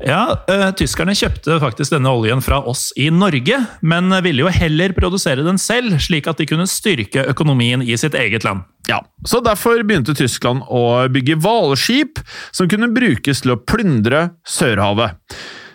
Ja, 0.00 0.32
eh, 0.48 0.70
Tyskerne 0.76 1.12
kjøpte 1.16 1.58
faktisk 1.60 1.92
denne 1.92 2.12
oljen 2.16 2.40
fra 2.44 2.62
oss 2.64 2.88
i 2.96 3.10
Norge, 3.12 3.58
men 3.84 4.08
ville 4.24 4.46
jo 4.46 4.52
heller 4.52 4.94
produsere 4.96 5.44
den 5.44 5.60
selv, 5.60 5.98
slik 6.00 6.28
at 6.30 6.40
de 6.40 6.48
kunne 6.48 6.68
styrke 6.70 7.26
økonomien 7.28 7.84
i 7.84 7.96
sitt 8.00 8.16
eget 8.16 8.46
land. 8.46 8.64
Ja, 8.88 9.02
så 9.28 9.42
Derfor 9.44 9.82
begynte 9.84 10.16
Tyskland 10.16 10.64
å 10.68 11.04
bygge 11.12 11.36
hvalskip 11.44 12.22
som 12.50 12.68
kunne 12.70 12.88
brukes 12.94 13.44
til 13.44 13.54
å 13.54 13.60
plyndre 13.60 14.30
Sørhavet. 14.48 15.20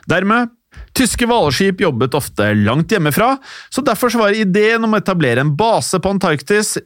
Dermed 0.09 0.49
Tyske 0.95 1.27
hvalskip 1.27 1.81
jobbet 1.83 2.15
ofte 2.15 2.53
langt 2.55 2.93
hjemmefra, 2.93 3.33
så 3.69 3.83
derfor 3.83 4.13
var 4.21 4.37
ideen 4.37 4.87
om 4.87 4.95
å 4.95 5.01
etablere 5.01 5.43
en 5.43 5.51
base 5.59 5.99
på 5.99 6.13
Antarktis 6.15 6.77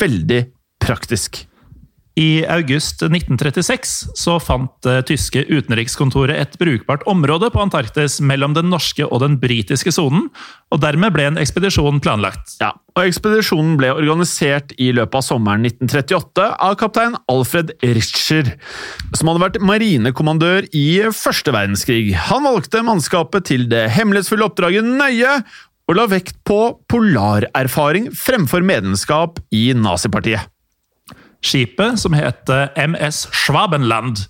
veldig 0.00 0.46
praktisk. 0.80 1.42
I 2.18 2.42
august 2.50 3.04
1936 3.04 3.90
så 4.18 4.38
fant 4.42 4.72
det 4.82 5.04
tyske 5.06 5.44
utenrikskontoret 5.46 6.34
et 6.34 6.56
brukbart 6.58 7.04
område 7.06 7.46
på 7.54 7.60
Antarktis 7.62 8.16
mellom 8.18 8.56
den 8.56 8.72
norske 8.72 9.06
og 9.06 9.22
den 9.22 9.36
britiske 9.38 9.92
sonen, 9.94 10.26
og 10.74 10.82
dermed 10.82 11.14
ble 11.14 11.28
en 11.28 11.38
ekspedisjon 11.38 12.02
planlagt. 12.02 12.56
Ja, 12.58 12.72
og 12.98 13.04
Ekspedisjonen 13.06 13.76
ble 13.78 13.92
organisert 13.94 14.74
i 14.82 14.90
løpet 14.96 15.20
av 15.20 15.26
sommeren 15.28 15.62
1938 15.68 16.48
av 16.66 16.74
kaptein 16.80 17.14
Alfred 17.30 17.70
Ritscher, 17.86 18.50
som 19.14 19.30
hadde 19.30 19.44
vært 19.44 19.62
marinekommandør 19.62 20.66
i 20.74 20.88
første 21.14 21.54
verdenskrig. 21.54 22.10
Han 22.32 22.48
valgte 22.50 22.82
mannskapet 22.82 23.46
til 23.52 23.70
det 23.70 23.86
hemmelighetsfulle 23.94 24.50
oppdraget 24.50 24.90
nøye, 24.90 25.38
og 25.88 25.96
la 25.96 26.10
vekt 26.10 26.42
på 26.44 26.60
polarerfaring 26.90 28.10
fremfor 28.12 28.66
medlemskap 28.66 29.38
i 29.54 29.68
nazipartiet. 29.78 30.50
Skipet, 31.44 31.98
som 32.02 32.16
het 32.16 32.50
MS 32.74 33.26
Schwabenland, 33.32 34.26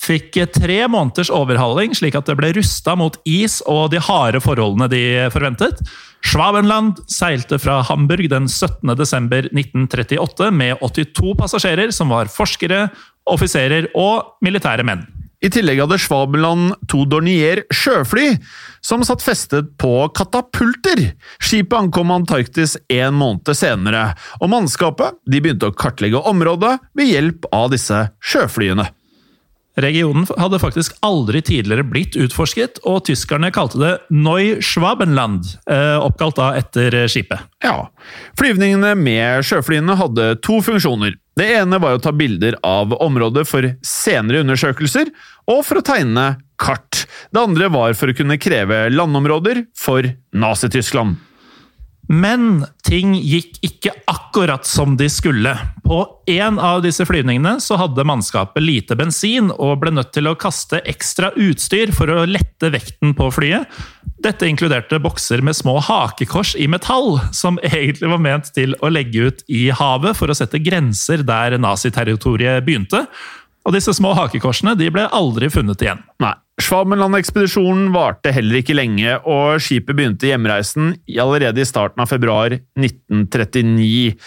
fikk 0.00 0.38
tre 0.54 0.78
måneders 0.88 1.30
overhaling, 1.32 1.92
slik 1.96 2.16
at 2.16 2.28
det 2.28 2.36
ble 2.38 2.54
rusta 2.56 2.94
mot 2.96 3.18
is 3.28 3.58
og 3.68 3.90
de 3.92 4.00
harde 4.00 4.40
forholdene 4.40 4.88
de 4.92 5.02
forventet. 5.34 5.82
Schwabenland 6.24 7.00
seilte 7.10 7.58
fra 7.60 7.80
Hamburg 7.88 8.28
den 8.32 8.48
17. 8.48 8.94
desember 8.96 9.48
1938 9.52 10.50
med 10.56 10.80
82 10.80 11.36
passasjerer, 11.40 11.92
som 11.96 12.12
var 12.12 12.32
forskere, 12.32 12.88
offiserer 13.28 13.88
og 13.98 14.36
militære 14.44 14.84
menn. 14.88 15.04
I 15.40 15.48
tillegg 15.48 15.80
hadde 15.80 15.96
Svabeland 16.00 16.74
to 16.90 17.06
Dornier 17.08 17.62
sjøfly, 17.72 18.34
som 18.84 19.00
satt 19.06 19.24
festet 19.24 19.72
på 19.80 19.94
katapulter. 20.16 21.14
Skipet 21.40 21.78
ankom 21.78 22.12
Antarktis 22.12 22.76
en 22.92 23.16
måned 23.16 23.48
senere, 23.56 24.10
og 24.40 24.52
mannskapet 24.52 25.16
de 25.24 25.40
begynte 25.40 25.70
å 25.70 25.76
kartlegge 25.76 26.20
området 26.28 26.76
ved 26.92 27.12
hjelp 27.14 27.48
av 27.56 27.70
disse 27.72 28.08
sjøflyene. 28.20 28.90
Regionen 29.80 30.26
hadde 30.36 30.58
faktisk 30.60 30.96
aldri 31.06 31.40
tidligere 31.46 31.86
blitt 31.86 32.18
utforsket, 32.20 32.82
og 32.84 33.04
tyskerne 33.06 33.52
kalte 33.54 33.80
det 33.80 33.92
Neu-Schwabenland, 34.12 35.54
eh, 35.70 35.96
oppkalt 36.02 36.36
da 36.36 36.50
etter 36.58 37.06
skipet. 37.08 37.46
Ja, 37.64 37.88
Flyvningene 38.36 38.92
med 38.98 39.46
sjøflyene 39.46 39.96
hadde 39.96 40.34
to 40.44 40.60
funksjoner. 40.64 41.14
Det 41.40 41.46
ene 41.56 41.78
var 41.80 41.96
å 41.96 42.02
ta 42.04 42.12
bilder 42.12 42.58
av 42.66 42.92
området 43.00 43.46
for 43.48 43.64
senere 43.86 44.42
undersøkelser, 44.44 45.08
og 45.48 45.62
for 45.64 45.80
å 45.80 45.86
tegne 45.86 46.26
kart. 46.60 47.06
Det 47.32 47.40
andre 47.40 47.70
var 47.72 47.96
for 47.96 48.12
å 48.12 48.16
kunne 48.18 48.36
kreve 48.36 48.82
landområder 48.92 49.64
for 49.78 50.04
Nazi-Tyskland. 50.36 51.16
Men 52.10 52.64
ting 52.82 53.14
gikk 53.14 53.60
ikke 53.62 53.92
akkurat 54.10 54.66
som 54.66 54.96
de 54.98 55.06
skulle. 55.08 55.52
På 55.86 56.02
en 56.28 56.58
av 56.58 56.82
disse 56.82 57.06
flyvningene 57.06 57.54
så 57.62 57.78
hadde 57.78 58.04
mannskapet 58.04 58.64
lite 58.64 58.98
bensin 58.98 59.52
og 59.54 59.78
ble 59.80 59.94
nødt 59.94 60.10
til 60.16 60.26
å 60.26 60.34
kaste 60.36 60.82
ekstra 60.90 61.30
utstyr 61.38 61.94
for 61.94 62.10
å 62.10 62.26
lette 62.26 62.72
vekten 62.74 63.14
på 63.16 63.30
flyet. 63.32 63.70
Dette 64.20 64.44
inkluderte 64.44 64.98
bokser 65.00 65.40
med 65.40 65.56
små 65.56 65.78
hakekors 65.80 66.52
i 66.60 66.66
metall, 66.68 67.14
som 67.32 67.56
egentlig 67.64 68.10
var 68.12 68.20
ment 68.20 68.50
til 68.52 68.74
å 68.84 68.90
legge 68.92 69.30
ut 69.30 69.44
i 69.48 69.70
havet 69.72 70.18
for 70.18 70.28
å 70.28 70.36
sette 70.36 70.60
grenser 70.60 71.24
der 71.24 71.56
naziterritoriet 71.60 72.66
begynte. 72.66 73.06
Og 73.64 73.76
disse 73.76 73.94
små 73.96 74.12
hakekorsene 74.16 74.76
ble 74.76 75.06
aldri 75.16 75.48
funnet 75.52 75.84
igjen. 75.84 76.04
Nei. 76.20 76.34
Svabenland-ekspedisjonen 76.60 77.86
varte 77.94 78.34
heller 78.36 78.58
ikke 78.60 78.76
lenge, 78.76 79.14
og 79.24 79.62
skipet 79.64 79.96
begynte 79.96 80.28
hjemreisen 80.28 80.92
allerede 81.08 81.62
i 81.62 81.68
starten 81.68 82.02
av 82.04 82.10
februar 82.10 82.52
1939. 82.76 84.18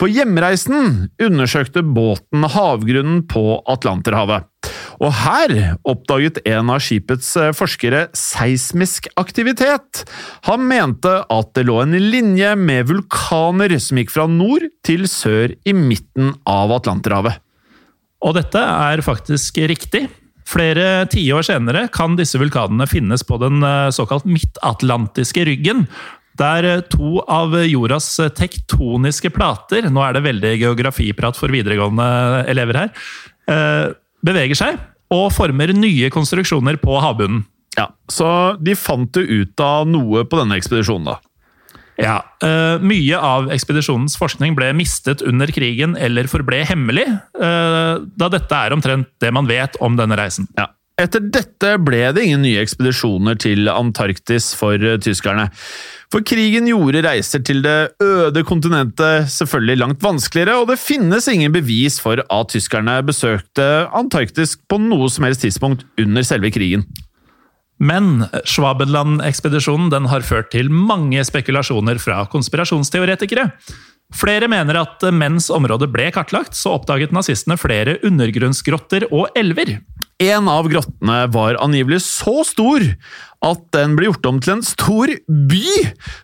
På 0.00 0.08
hjemreisen 0.08 1.10
undersøkte 1.20 1.84
båten 1.84 2.48
havgrunnen 2.56 3.26
på 3.28 3.58
Atlanterhavet. 3.68 4.48
Og 5.02 5.10
her 5.24 5.54
oppdaget 5.88 6.40
en 6.46 6.70
av 6.74 6.82
skipets 6.84 7.32
forskere 7.58 8.06
seismisk 8.16 9.08
aktivitet. 9.20 10.04
Han 10.48 10.66
mente 10.70 11.16
at 11.32 11.54
det 11.56 11.66
lå 11.68 11.80
en 11.82 11.96
linje 11.98 12.54
med 12.58 12.90
vulkaner 12.90 13.74
som 13.82 14.00
gikk 14.00 14.14
fra 14.14 14.28
nord 14.30 14.68
til 14.86 15.08
sør 15.10 15.56
i 15.66 15.74
midten 15.76 16.34
av 16.48 16.74
Atlanterhavet. 16.76 17.40
Og 18.24 18.36
dette 18.38 18.60
er 18.60 19.04
faktisk 19.04 19.58
riktig. 19.68 20.06
Flere 20.48 21.06
tiår 21.12 21.44
senere 21.46 21.86
kan 21.92 22.18
disse 22.18 22.38
vulkanene 22.40 22.86
finnes 22.88 23.24
på 23.24 23.38
den 23.40 23.64
eh, 23.64 23.92
såkalt 23.94 24.26
midtatlantiske 24.28 25.46
ryggen. 25.48 25.86
Der 26.40 26.68
eh, 26.68 26.84
to 26.92 27.22
av 27.30 27.56
jordas 27.64 28.10
tektoniske 28.36 29.32
plater 29.32 29.88
Nå 29.88 30.04
er 30.04 30.16
det 30.16 30.24
veldig 30.26 30.54
geografiprat 30.60 31.38
for 31.40 31.52
videregående 31.54 32.08
elever 32.52 32.82
her. 32.84 33.06
Beveger 34.24 34.58
seg 34.58 34.80
og 35.14 35.28
former 35.34 35.74
nye 35.76 36.08
konstruksjoner 36.12 36.78
på 36.82 36.96
havbunnen. 37.02 37.44
Ja, 37.78 37.88
Så 38.08 38.26
de 38.62 38.76
fant 38.78 39.16
jo 39.18 39.42
ut 39.42 39.60
av 39.60 39.88
noe 39.90 40.22
på 40.30 40.38
denne 40.38 40.58
ekspedisjonen, 40.60 41.10
da. 41.10 41.18
Ja, 41.98 42.16
uh, 42.42 42.82
Mye 42.82 43.18
av 43.18 43.50
ekspedisjonens 43.54 44.16
forskning 44.18 44.56
ble 44.58 44.72
mistet 44.74 45.22
under 45.26 45.50
krigen 45.54 45.94
eller 45.98 46.30
forble 46.30 46.62
hemmelig, 46.66 47.06
uh, 47.38 48.02
da 48.02 48.30
dette 48.32 48.62
er 48.66 48.74
omtrent 48.74 49.10
det 49.22 49.30
man 49.34 49.50
vet 49.50 49.78
om 49.82 49.98
denne 49.98 50.18
reisen. 50.18 50.48
Ja. 50.58 50.70
Etter 50.94 51.24
dette 51.26 51.72
ble 51.82 52.04
det 52.14 52.22
ingen 52.22 52.44
nye 52.44 52.60
ekspedisjoner 52.62 53.34
til 53.42 53.66
Antarktis 53.66 54.52
for 54.54 54.78
eh, 54.78 54.98
tyskerne. 55.02 55.48
For 56.14 56.22
krigen 56.22 56.68
gjorde 56.70 57.02
reiser 57.02 57.42
til 57.42 57.64
det 57.64 57.96
øde 58.04 58.44
kontinentet 58.46 59.26
selvfølgelig 59.34 59.80
langt 59.80 60.04
vanskeligere, 60.04 60.60
og 60.60 60.68
det 60.70 60.78
finnes 60.78 61.26
ingen 61.32 61.50
bevis 61.54 61.98
for 62.02 62.22
at 62.22 62.52
tyskerne 62.54 63.00
besøkte 63.08 63.66
Antarktis 63.90 64.54
på 64.70 64.78
noe 64.78 65.10
som 65.10 65.26
helst 65.26 65.42
tidspunkt 65.42 65.82
under 65.98 66.22
selve 66.22 66.52
krigen. 66.54 66.86
Men 67.82 68.28
Schwabenland-ekspedisjonen 68.46 70.06
har 70.12 70.22
ført 70.22 70.52
til 70.54 70.70
mange 70.70 71.26
spekulasjoner 71.26 71.98
fra 71.98 72.22
konspirasjonsteoretikere. 72.30 73.48
Flere 74.14 74.46
mener 74.46 74.78
at 74.78 75.02
mens 75.10 75.50
området 75.50 75.90
ble 75.90 76.06
kartlagt, 76.14 76.54
så 76.54 76.76
oppdaget 76.78 77.10
nazistene 77.10 77.58
flere 77.58 77.98
undergrunnsgrotter 78.06 79.08
og 79.10 79.26
elver. 79.34 79.80
En 80.22 80.48
av 80.48 80.68
grottene 80.70 81.24
var 81.34 81.58
angivelig 81.62 82.02
så 82.06 82.42
stor 82.46 82.84
at 83.44 83.64
den 83.74 83.96
ble 83.98 84.08
gjort 84.08 84.28
om 84.30 84.42
til 84.42 84.56
en 84.56 84.66
stor 84.66 85.10
by, 85.28 85.64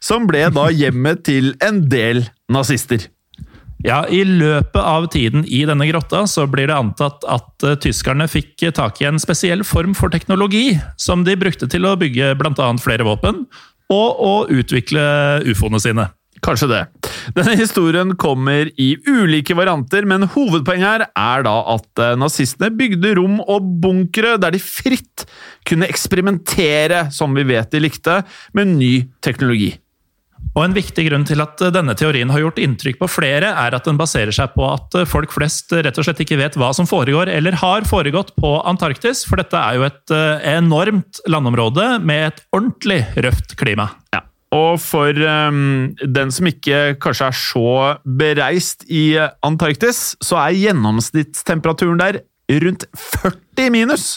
som 0.02 0.28
ble 0.30 0.46
da 0.54 0.68
hjemmet 0.80 1.24
til 1.28 1.54
en 1.64 1.82
del 1.90 2.24
nazister. 2.52 3.08
Ja, 3.80 4.02
I 4.12 4.26
løpet 4.28 4.76
av 4.76 5.06
tiden 5.12 5.46
i 5.48 5.62
denne 5.64 5.86
grotta 5.88 6.26
så 6.28 6.44
blir 6.50 6.68
det 6.68 6.76
antatt 6.76 7.24
at 7.24 7.64
uh, 7.64 7.78
tyskerne 7.80 8.26
fikk 8.28 8.66
tak 8.76 9.00
i 9.00 9.08
en 9.08 9.20
spesiell 9.20 9.64
form 9.64 9.94
for 9.96 10.12
teknologi 10.12 10.74
som 11.00 11.24
de 11.24 11.38
brukte 11.40 11.68
til 11.70 11.88
å 11.88 11.96
bygge 12.00 12.34
bl.a. 12.36 12.68
flere 12.82 13.08
våpen 13.08 13.46
og 13.90 14.20
å 14.20 14.34
utvikle 14.52 15.02
ufoene 15.48 15.80
sine. 15.82 16.10
Kanskje 16.44 16.70
det. 16.70 16.80
Denne 17.36 17.56
historien 17.58 18.14
kommer 18.20 18.70
i 18.80 18.94
ulike 19.08 19.56
varianter, 19.56 20.06
men 20.08 20.28
hovedpoenget 20.32 20.88
her 20.88 21.04
er 21.08 21.44
da 21.46 21.56
at 21.74 22.00
eh, 22.00 22.16
nazistene 22.20 22.72
bygde 22.72 23.14
rom 23.18 23.38
og 23.44 23.68
bunkere 23.82 24.38
der 24.40 24.56
de 24.56 24.62
fritt 24.62 25.26
kunne 25.68 25.88
eksperimentere, 25.90 27.08
som 27.12 27.36
vi 27.36 27.44
vet 27.52 27.70
de 27.72 27.84
likte, 27.84 28.22
med 28.56 28.72
ny 28.78 28.94
teknologi. 29.24 29.74
Og 30.50 30.64
En 30.64 30.74
viktig 30.74 31.04
grunn 31.06 31.24
til 31.28 31.42
at 31.44 31.60
denne 31.74 31.94
teorien 31.94 32.30
har 32.32 32.42
gjort 32.42 32.58
inntrykk 32.58 32.98
på 33.02 33.08
flere, 33.12 33.52
er 33.52 33.76
at 33.76 33.86
den 33.86 34.00
baserer 34.00 34.34
seg 34.34 34.54
på 34.56 34.64
at 34.66 34.96
folk 35.06 35.30
flest 35.34 35.70
rett 35.76 36.00
og 36.00 36.06
slett 36.06 36.24
ikke 36.24 36.40
vet 36.40 36.58
hva 36.58 36.72
som 36.74 36.88
foregår, 36.90 37.30
eller 37.30 37.58
har 37.60 37.86
foregått 37.86 38.32
på 38.40 38.56
Antarktis, 38.66 39.22
for 39.28 39.38
dette 39.38 39.60
er 39.60 39.78
jo 39.78 39.86
et 39.86 40.16
eh, 40.16 40.48
enormt 40.56 41.22
landområde 41.30 41.92
med 42.02 42.32
et 42.32 42.42
ordentlig 42.56 43.04
røft 43.28 43.54
klima. 43.60 43.92
Ja. 44.16 44.24
Og 44.54 44.80
for 44.82 45.14
um, 45.14 45.92
den 46.02 46.32
som 46.34 46.48
ikke 46.50 46.96
kanskje 47.02 47.28
er 47.30 47.36
så 47.38 47.74
bereist 48.02 48.82
i 48.90 49.14
Antarktis, 49.46 50.16
så 50.18 50.40
er 50.42 50.58
gjennomsnittstemperaturen 50.58 52.00
der 52.02 52.22
rundt 52.64 52.88
40 52.98 53.70
minus. 53.70 54.08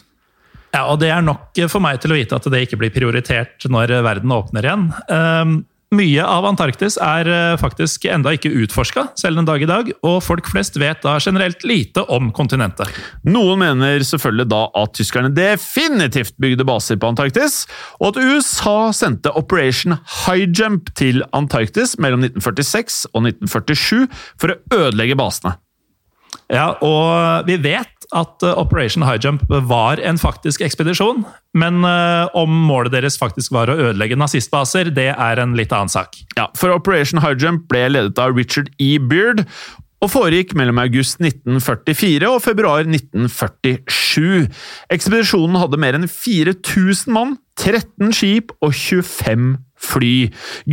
Ja, 0.74 0.88
og 0.90 1.04
det 1.04 1.12
er 1.14 1.22
nok 1.22 1.54
for 1.70 1.84
meg 1.86 2.00
til 2.02 2.16
å 2.16 2.18
vite 2.18 2.40
at 2.40 2.50
det 2.50 2.64
ikke 2.66 2.80
blir 2.82 2.94
prioritert 2.96 3.68
når 3.70 3.94
verden 4.02 4.34
åpner 4.34 4.66
igjen. 4.66 4.88
Um, 5.06 5.60
mye 5.94 6.24
av 6.26 6.46
Antarktis 6.48 6.98
er 7.02 7.30
eh, 7.30 7.56
faktisk 7.62 8.08
enda 8.10 8.34
ikke 8.36 8.52
utforska, 8.64 9.08
selv 9.20 9.40
den 9.40 9.48
dag 9.48 9.64
i 9.64 9.70
dag, 9.70 9.92
og 10.06 10.20
folk 10.26 10.50
flest 10.52 10.78
vet 10.82 11.04
da 11.06 11.16
generelt 11.24 11.64
lite 11.68 12.04
om 12.14 12.32
kontinentet. 12.36 12.92
Noen 13.28 13.62
mener 13.62 14.06
selvfølgelig 14.06 14.48
da 14.52 14.62
at 14.84 14.96
tyskerne 14.98 15.34
definitivt 15.34 16.38
bygde 16.42 16.68
baser 16.68 17.00
på 17.00 17.12
Antarktis, 17.14 17.64
og 18.02 18.14
at 18.14 18.22
USA 18.24 18.78
sendte 18.96 19.34
Operation 19.40 19.98
High 20.26 20.50
Jump 20.50 20.94
til 21.00 21.24
Antarktis 21.36 21.98
mellom 22.02 22.26
1946 22.26 23.06
og 23.14 23.30
1947 23.30 24.08
for 24.42 24.54
å 24.54 24.60
ødelegge 24.84 25.20
basene. 25.20 25.58
Ja, 26.54 26.76
og 26.86 27.48
vi 27.50 27.58
vet 27.58 27.90
at 28.14 28.44
eh, 28.46 28.58
Operation 28.60 29.06
High 29.08 29.22
Jump 29.24 29.46
var 29.50 30.02
en 30.06 30.20
faktisk 30.22 30.62
ekspedisjon, 30.62 31.24
men 31.58 31.82
eh, 31.88 32.26
om 32.38 32.52
målet 32.70 32.94
deres 32.94 33.18
faktisk 33.18 33.56
var 33.56 33.72
å 33.72 33.78
ødelegge 33.90 34.20
nazistbaser, 34.20 34.92
det 34.94 35.10
er 35.14 35.42
en 35.42 35.56
litt 35.58 35.74
annen 35.74 35.92
sak. 35.92 36.20
Ja, 36.38 36.50
for 36.60 36.76
Operation 36.76 37.24
High 37.24 37.40
Jump 37.42 37.66
ble 37.74 37.88
ledet 37.96 38.22
av 38.22 38.38
Richard 38.38 38.70
E. 38.78 38.96
Beard, 39.02 39.48
og 40.04 40.12
foregikk 40.12 40.52
mellom 40.60 40.82
august 40.84 41.22
1944 41.24 42.28
og 42.28 42.42
februar 42.44 42.84
1947. 42.84 44.50
Ekspedisjonen 44.92 45.56
hadde 45.62 45.80
mer 45.80 45.96
enn 45.96 46.10
4000 46.12 47.14
mann, 47.16 47.38
13 47.62 48.12
skip 48.12 48.52
og 48.60 48.76
25 48.76 49.54
fly. 49.84 50.14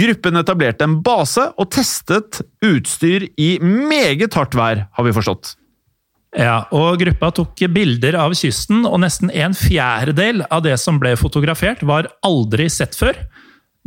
Gruppen 0.02 0.40
etablerte 0.40 0.86
en 0.86 0.98
base 1.06 1.46
og 1.54 1.70
testet 1.76 2.42
utstyr 2.66 3.28
i 3.38 3.52
meget 3.62 4.34
hardt 4.34 4.58
vær, 4.58 4.86
har 4.90 5.06
vi 5.06 5.14
forstått. 5.14 5.54
Ja, 6.36 6.62
og 6.70 7.00
Gruppa 7.00 7.32
tok 7.34 7.58
bilder 7.74 8.14
av 8.22 8.36
kysten, 8.38 8.84
og 8.86 9.00
nesten 9.02 9.32
en 9.34 9.56
fjerdedel 9.56 10.44
av 10.46 10.62
det 10.62 10.76
som 10.78 11.00
ble 11.02 11.16
fotografert, 11.18 11.82
var 11.82 12.10
aldri 12.26 12.68
sett 12.70 12.94
før. 12.94 13.18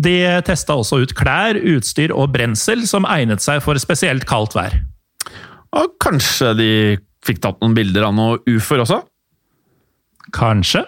De 0.04 0.18
testa 0.44 0.76
også 0.76 1.04
ut 1.04 1.14
klær, 1.16 1.56
utstyr 1.56 2.12
og 2.12 2.34
brensel 2.34 2.84
som 2.90 3.08
egnet 3.08 3.44
seg 3.44 3.62
for 3.64 3.80
spesielt 3.80 4.26
kaldt 4.28 4.58
vær. 4.58 4.76
Og 5.74 5.96
kanskje 6.04 6.52
de 6.58 6.72
fikk 7.24 7.40
tatt 7.46 7.62
noen 7.64 7.78
bilder 7.78 8.10
av 8.10 8.18
noen 8.18 8.42
ufoer 8.50 8.84
også? 8.84 9.00
Kanskje? 10.36 10.84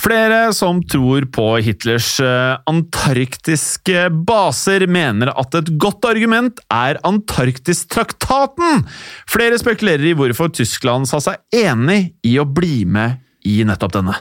Flere 0.00 0.52
som 0.56 0.80
tror 0.90 1.26
på 1.34 1.46
Hitlers 1.62 2.14
eh, 2.22 2.56
antarktiske 2.70 4.08
baser, 4.26 4.86
mener 4.90 5.32
at 5.36 5.54
et 5.58 5.72
godt 5.80 6.08
argument 6.10 6.62
er 6.72 7.00
Antarktistraktaten. 7.06 8.84
Flere 9.30 9.60
spekulerer 9.60 10.10
i 10.10 10.16
hvorfor 10.18 10.52
Tyskland 10.54 11.10
sa 11.10 11.22
seg 11.22 11.42
enig 11.62 12.14
i 12.26 12.38
å 12.40 12.48
bli 12.48 12.82
med 12.88 13.20
i 13.48 13.62
nettopp 13.66 13.98
denne. 13.98 14.18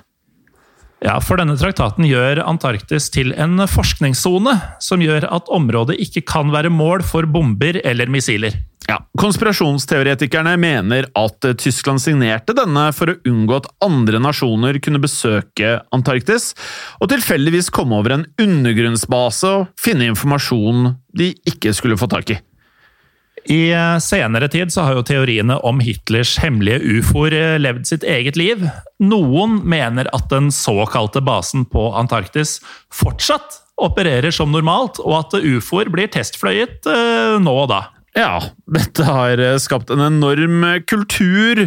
Ja, 1.02 1.16
for 1.18 1.42
denne 1.42 1.56
traktaten 1.58 2.06
gjør 2.06 2.44
Antarktis 2.46 3.08
til 3.10 3.32
en 3.34 3.58
forskningssone, 3.66 4.54
som 4.78 5.02
gjør 5.02 5.26
at 5.34 5.50
området 5.50 5.98
ikke 6.04 6.22
kan 6.30 6.52
være 6.54 6.70
mål 6.70 7.02
for 7.08 7.26
bomber 7.26 7.80
eller 7.82 8.12
missiler. 8.14 8.60
Ja, 8.90 9.00
Konspirasjonsteoretikerne 9.18 10.54
mener 10.62 11.08
at 11.18 11.48
Tyskland 11.62 12.02
signerte 12.04 12.54
denne 12.58 12.88
for 12.94 13.14
å 13.14 13.18
unngå 13.30 13.58
at 13.62 13.70
andre 13.86 14.22
nasjoner 14.22 14.78
kunne 14.84 15.02
besøke 15.02 15.80
Antarktis, 15.96 16.52
og 17.02 17.10
tilfeldigvis 17.14 17.72
komme 17.74 17.98
over 17.98 18.18
en 18.18 18.28
undergrunnsbase 18.42 19.56
og 19.58 19.68
finne 19.82 20.10
informasjon 20.12 20.96
de 21.18 21.32
ikke 21.50 21.74
skulle 21.78 21.98
få 21.98 22.10
tak 22.12 22.36
i. 22.36 22.42
I 23.50 23.72
eh, 23.74 23.98
senere 24.04 24.50
tid 24.52 24.74
så 24.74 24.86
har 24.86 24.98
jo 25.00 25.06
teoriene 25.08 25.58
om 25.66 25.82
Hitlers 25.82 26.36
hemmelige 26.44 27.00
ufoer 27.00 27.36
eh, 27.38 27.56
levd 27.62 27.88
sitt 27.90 28.06
eget 28.08 28.38
liv. 28.40 28.68
Noen 29.02 29.62
mener 29.66 30.10
at 30.16 30.30
den 30.34 30.52
såkalte 30.54 31.24
basen 31.26 31.66
på 31.70 31.90
Antarktis 31.98 32.60
fortsatt 32.94 33.62
opererer 33.82 34.34
som 34.36 34.52
normalt, 34.54 35.00
og 35.02 35.18
at 35.24 35.40
ufoer 35.42 35.90
blir 35.90 36.12
testfløyet 36.14 36.86
nå 37.42 37.56
og 37.64 37.72
da. 37.72 37.88
Ja, 38.12 38.42
dette 38.68 39.06
har 39.08 39.40
eh, 39.40 39.58
skapt 39.64 39.92
en 39.94 40.02
enorm 40.04 40.66
kultur 40.90 41.62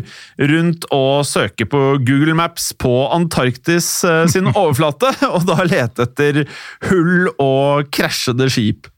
rundt 0.50 0.84
å 0.92 1.22
søke 1.24 1.64
på 1.64 1.80
Google 2.04 2.34
Maps 2.36 2.68
på 2.76 2.92
Antarktis 3.14 3.88
eh, 4.04 4.26
sin 4.28 4.50
overflate, 4.52 5.14
og 5.30 5.46
da 5.48 5.64
lete 5.64 6.04
etter 6.04 6.42
hull 6.90 7.30
og 7.38 7.88
krasjede 7.94 8.50
skip. 8.52 8.90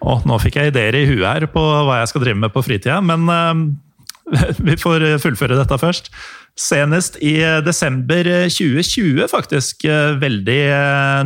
Å, 0.00 0.20
nå 0.24 0.38
fikk 0.40 0.56
jeg 0.56 0.72
ideer 0.72 0.96
i 0.96 1.06
huet 1.08 1.26
her 1.28 1.46
på 1.52 1.60
hva 1.60 2.00
jeg 2.00 2.10
skal 2.12 2.24
drive 2.24 2.40
med 2.40 2.52
på 2.54 2.64
fritida, 2.64 3.00
men 3.04 3.26
uh, 3.28 3.52
vi 4.66 4.76
får 4.80 5.04
fullføre 5.22 5.58
dette 5.58 5.80
først. 5.80 6.08
Senest 6.60 7.16
i 7.24 7.38
desember 7.64 8.26
2020, 8.52 9.22
faktisk 9.30 9.86
veldig 10.20 10.62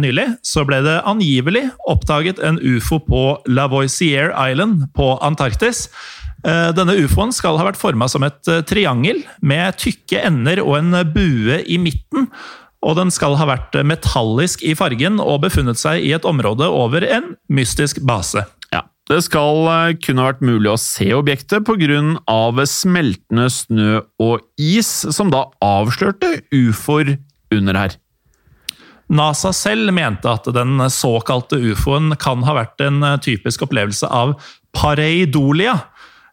nylig, 0.02 0.26
så 0.46 0.62
ble 0.68 0.78
det 0.84 0.98
angivelig 1.08 1.64
oppdaget 1.90 2.42
en 2.44 2.60
ufo 2.60 3.00
på 3.02 3.22
Lavoisier 3.50 4.30
Island 4.30 4.84
på 4.94 5.14
Antarktis. 5.24 5.88
Denne 6.44 6.94
ufoen 7.00 7.32
skal 7.34 7.56
ha 7.58 7.66
vært 7.66 7.80
forma 7.80 8.06
som 8.12 8.22
et 8.28 8.52
triangel 8.68 9.24
med 9.40 9.80
tykke 9.80 10.20
ender 10.28 10.60
og 10.62 10.76
en 10.82 11.00
bue 11.16 11.58
i 11.64 11.80
midten. 11.82 12.28
Og 12.84 12.98
den 13.00 13.10
skal 13.12 13.38
ha 13.40 13.48
vært 13.48 13.76
metallisk 13.86 14.62
i 14.62 14.76
fargen 14.76 15.16
og 15.22 15.40
befunnet 15.46 15.80
seg 15.80 16.04
i 16.04 16.12
et 16.14 16.28
område 16.28 16.68
over 16.68 17.06
en 17.08 17.32
mystisk 17.48 18.02
base. 18.04 18.44
Det 19.10 19.20
skal 19.26 19.66
eh, 19.68 19.96
kun 20.00 20.20
ha 20.20 20.30
vært 20.30 20.44
mulig 20.44 20.70
å 20.72 20.80
se 20.80 21.10
objektet 21.12 21.66
pga. 21.66 22.64
smeltende 22.64 23.50
snø 23.52 24.00
og 24.22 24.40
is, 24.56 24.88
som 25.12 25.30
da 25.32 25.44
avslørte 25.60 26.40
ufoer 26.52 27.18
under 27.52 27.76
her. 27.76 27.98
NASA 29.12 29.52
selv 29.52 29.92
mente 29.92 30.24
at 30.30 30.48
den 30.56 30.80
såkalte 30.88 31.60
ufoen 31.60 32.16
kan 32.16 32.42
ha 32.48 32.54
vært 32.56 32.80
en 32.80 33.02
eh, 33.02 33.18
typisk 33.20 33.66
opplevelse 33.68 34.08
av 34.08 34.38
pareidolia. 34.72 35.76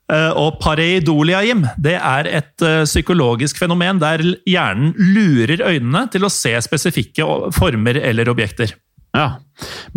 Eh, 0.07 0.31
og 0.31 0.61
pareidolia, 0.63 1.43
Jim, 1.43 1.65
det 1.75 1.97
er 1.99 2.29
et 2.39 2.55
psykologisk 2.87 3.59
fenomen 3.59 3.99
der 3.99 4.23
hjernen 4.47 4.95
lurer 4.95 5.59
øynene 5.67 6.05
til 6.07 6.23
å 6.23 6.31
se 6.31 6.55
spesifikke 6.63 7.51
former 7.51 7.99
eller 7.99 8.31
objekter. 8.31 8.77
Ja, 9.17 9.41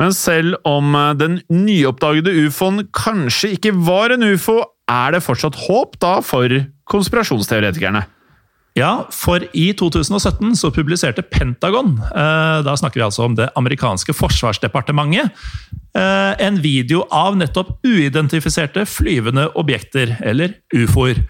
men 0.00 0.14
selv 0.16 0.59
om 0.66 0.94
eh, 0.98 1.12
den 1.18 1.38
nyoppdagede 1.53 2.35
ufoen 2.46 2.87
kanskje 2.96 3.55
ikke 3.55 3.74
var 3.87 4.14
en 4.14 4.27
ufo, 4.27 4.61
er 4.90 5.14
det 5.14 5.22
fortsatt 5.24 5.57
håp 5.66 5.96
da 6.03 6.18
for 6.24 6.50
konspirasjonsteoretikerne? 6.90 8.05
Ja, 8.74 9.05
for 9.14 9.44
i 9.55 9.68
2017 9.79 10.57
så 10.59 10.72
publiserte 10.74 11.22
Pentagon, 11.22 11.94
eh, 12.11 12.59
da 12.66 12.74
snakker 12.74 12.98
vi 12.98 13.07
altså 13.07 13.22
om 13.29 13.37
det 13.38 13.53
amerikanske 13.55 14.16
forsvarsdepartementet, 14.18 15.31
eh, 15.94 16.33
en 16.42 16.59
video 16.59 17.05
av 17.11 17.38
nettopp 17.38 17.79
uidentifiserte 17.87 18.83
flyvende 18.83 19.46
objekter, 19.55 20.16
eller 20.20 20.59
ufoer. 20.74 21.22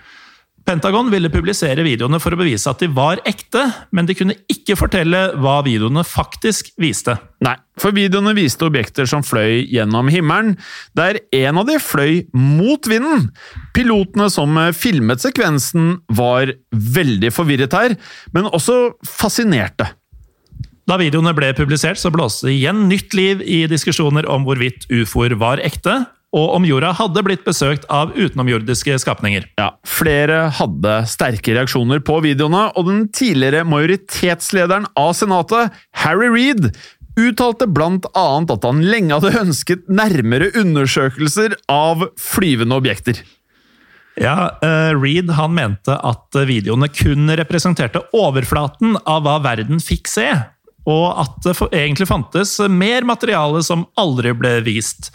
Pentagon 0.65 1.11
ville 1.13 1.29
publisere 1.29 1.85
videoene 1.85 2.17
for 2.23 2.33
å 2.33 2.39
bevise 2.41 2.71
at 2.71 2.81
de 2.81 2.89
var 2.89 3.21
ekte, 3.29 3.67
men 3.93 4.09
de 4.09 4.17
kunne 4.17 4.37
ikke 4.49 4.79
fortelle 4.81 5.21
hva 5.37 5.59
videoene 5.67 6.01
faktisk 6.09 6.71
viste. 6.81 7.19
Nei, 7.45 7.53
for 7.77 7.93
videoene 7.93 8.33
viste 8.37 8.65
objekter 8.65 9.09
som 9.09 9.25
fløy 9.27 9.67
gjennom 9.69 10.09
himmelen, 10.13 10.55
der 10.97 11.21
en 11.37 11.61
av 11.61 11.69
de 11.69 11.77
fløy 11.83 12.23
mot 12.33 12.89
vinden. 12.89 13.29
Pilotene 13.77 14.31
som 14.33 14.57
filmet 14.73 15.21
sekvensen 15.25 15.99
var 16.17 16.55
veldig 16.73 17.35
forvirret 17.37 17.77
her, 17.77 17.99
men 18.33 18.49
også 18.49 18.95
fascinerte. 19.05 19.91
Da 20.89 20.97
videoene 21.01 21.33
ble 21.37 21.53
publisert, 21.57 22.01
så 22.01 22.13
blåste 22.13 22.49
det 22.49 22.59
igjen 22.59 22.87
nytt 22.89 23.13
liv 23.17 23.45
i 23.45 23.65
diskusjoner 23.69 24.29
om 24.33 24.49
hvorvidt 24.49 24.89
ufoer 24.93 25.37
var 25.41 25.61
ekte, 25.65 26.03
og 26.35 26.57
om 26.57 26.67
jorda 26.67 26.91
hadde 26.99 27.23
blitt 27.27 27.45
besøkt 27.47 27.87
av 27.93 28.13
utenomjordiske 28.17 28.97
skapninger. 29.03 29.47
Ja, 29.61 29.71
Flere 29.87 30.49
hadde 30.59 30.97
sterke 31.11 31.55
reaksjoner 31.55 32.03
på 32.05 32.19
videoene, 32.25 32.67
og 32.75 32.91
den 32.91 33.07
tidligere 33.15 33.63
majoritetslederen 33.69 34.89
av 34.99 35.13
senatet, 35.19 35.75
Harry 36.03 36.33
Reed, 36.33 36.73
uttalte 37.15 37.69
blant 37.71 38.09
annet 38.19 38.51
at 38.51 38.67
han 38.67 38.83
lenge 38.83 39.15
hadde 39.15 39.45
ønsket 39.45 39.87
nærmere 39.87 40.51
undersøkelser 40.59 41.55
av 41.71 42.09
flyvende 42.19 42.81
objekter. 42.83 43.23
Ja, 44.19 44.55
uh, 44.63 44.95
Reed 44.95 45.31
han 45.35 45.55
mente 45.57 45.95
at 45.95 46.37
videoene 46.47 46.87
kun 46.91 47.31
representerte 47.35 48.05
overflaten 48.15 48.99
av 49.11 49.25
hva 49.27 49.41
verden 49.43 49.83
fikk 49.83 50.11
se, 50.11 50.29
og 50.85 51.05
at 51.23 51.37
det 51.47 51.55
egentlig 51.71 52.09
fantes 52.11 52.59
mer 52.69 53.07
materiale 53.09 53.63
som 53.65 53.87
aldri 54.01 54.35
ble 54.37 54.59
vist. 54.67 55.11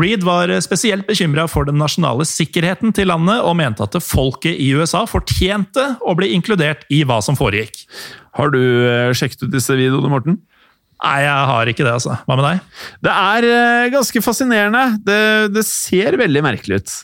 Reed 0.00 0.24
var 0.24 0.52
spesielt 0.64 1.06
bekymra 1.08 1.44
for 1.50 1.68
den 1.68 1.80
nasjonale 1.80 2.24
sikkerheten 2.28 2.94
til 2.96 3.10
landet, 3.12 3.42
og 3.44 3.58
mente 3.60 3.84
at 3.84 3.98
folket 4.04 4.56
i 4.56 4.70
USA 4.76 5.04
fortjente 5.08 5.84
å 6.00 6.16
bli 6.16 6.32
inkludert 6.36 6.86
i 6.88 7.02
hva 7.04 7.20
som 7.24 7.36
foregikk. 7.38 7.84
Har 8.38 8.54
du 8.54 8.60
eh, 8.60 9.10
sjekket 9.16 9.44
ut 9.44 9.52
disse 9.52 9.76
videoene, 9.76 10.12
Morten? 10.12 10.40
Nei, 11.00 11.20
jeg 11.24 11.44
har 11.48 11.68
ikke 11.70 11.84
det, 11.84 11.92
altså. 11.96 12.16
Hva 12.28 12.36
med 12.36 12.44
deg? 12.46 12.80
Det 13.04 13.12
er 13.12 13.46
eh, 13.48 13.92
ganske 13.92 14.24
fascinerende. 14.24 14.84
Det, 15.04 15.22
det 15.54 15.64
ser 15.68 16.18
veldig 16.20 16.44
merkelig 16.44 16.80
ut. 16.80 16.96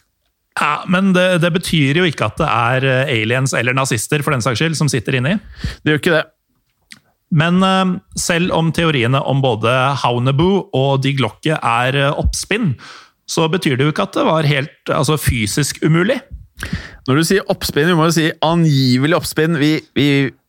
Ja, 0.57 0.85
Men 0.88 1.12
det, 1.12 1.26
det 1.44 1.52
betyr 1.52 2.00
jo 2.00 2.07
ikke 2.09 2.31
at 2.31 2.38
det 2.40 2.48
er 2.48 2.88
eh, 2.88 3.12
aliens 3.18 3.52
eller 3.57 3.76
nazister 3.76 4.24
for 4.24 4.37
den 4.37 4.44
saks 4.44 4.61
skyld 4.61 4.79
som 4.79 4.88
sitter 4.92 5.18
inni. 5.18 5.37
Det 5.85 5.92
gjør 5.92 6.02
ikke 6.02 6.16
det. 6.16 6.24
Men 7.35 7.62
eh, 7.62 7.97
selv 8.19 8.55
om 8.55 8.71
teoriene 8.75 9.21
om 9.27 9.43
både 9.43 9.73
Haunebu 10.03 10.71
og 10.77 11.03
de 11.05 11.15
Glocke 11.19 11.59
er 11.59 11.99
eh, 11.99 12.15
oppspinn, 12.15 12.75
så 13.27 13.49
betyr 13.51 13.79
det 13.79 13.89
jo 13.89 13.95
ikke 13.95 14.07
at 14.07 14.17
det 14.21 14.27
var 14.29 14.47
helt 14.47 14.95
altså, 14.95 15.19
fysisk 15.19 15.83
umulig. 15.83 16.21
Når 17.09 17.19
du 17.19 17.27
sier 17.27 17.53
oppspinn, 17.53 17.91
vi 17.91 17.97
må 17.99 18.07
jo 18.09 18.15
si 18.15 18.27
angivelig 18.47 19.17
oppspinn. 19.19 19.59
Vi, 19.59 19.73
vi, 19.99 20.07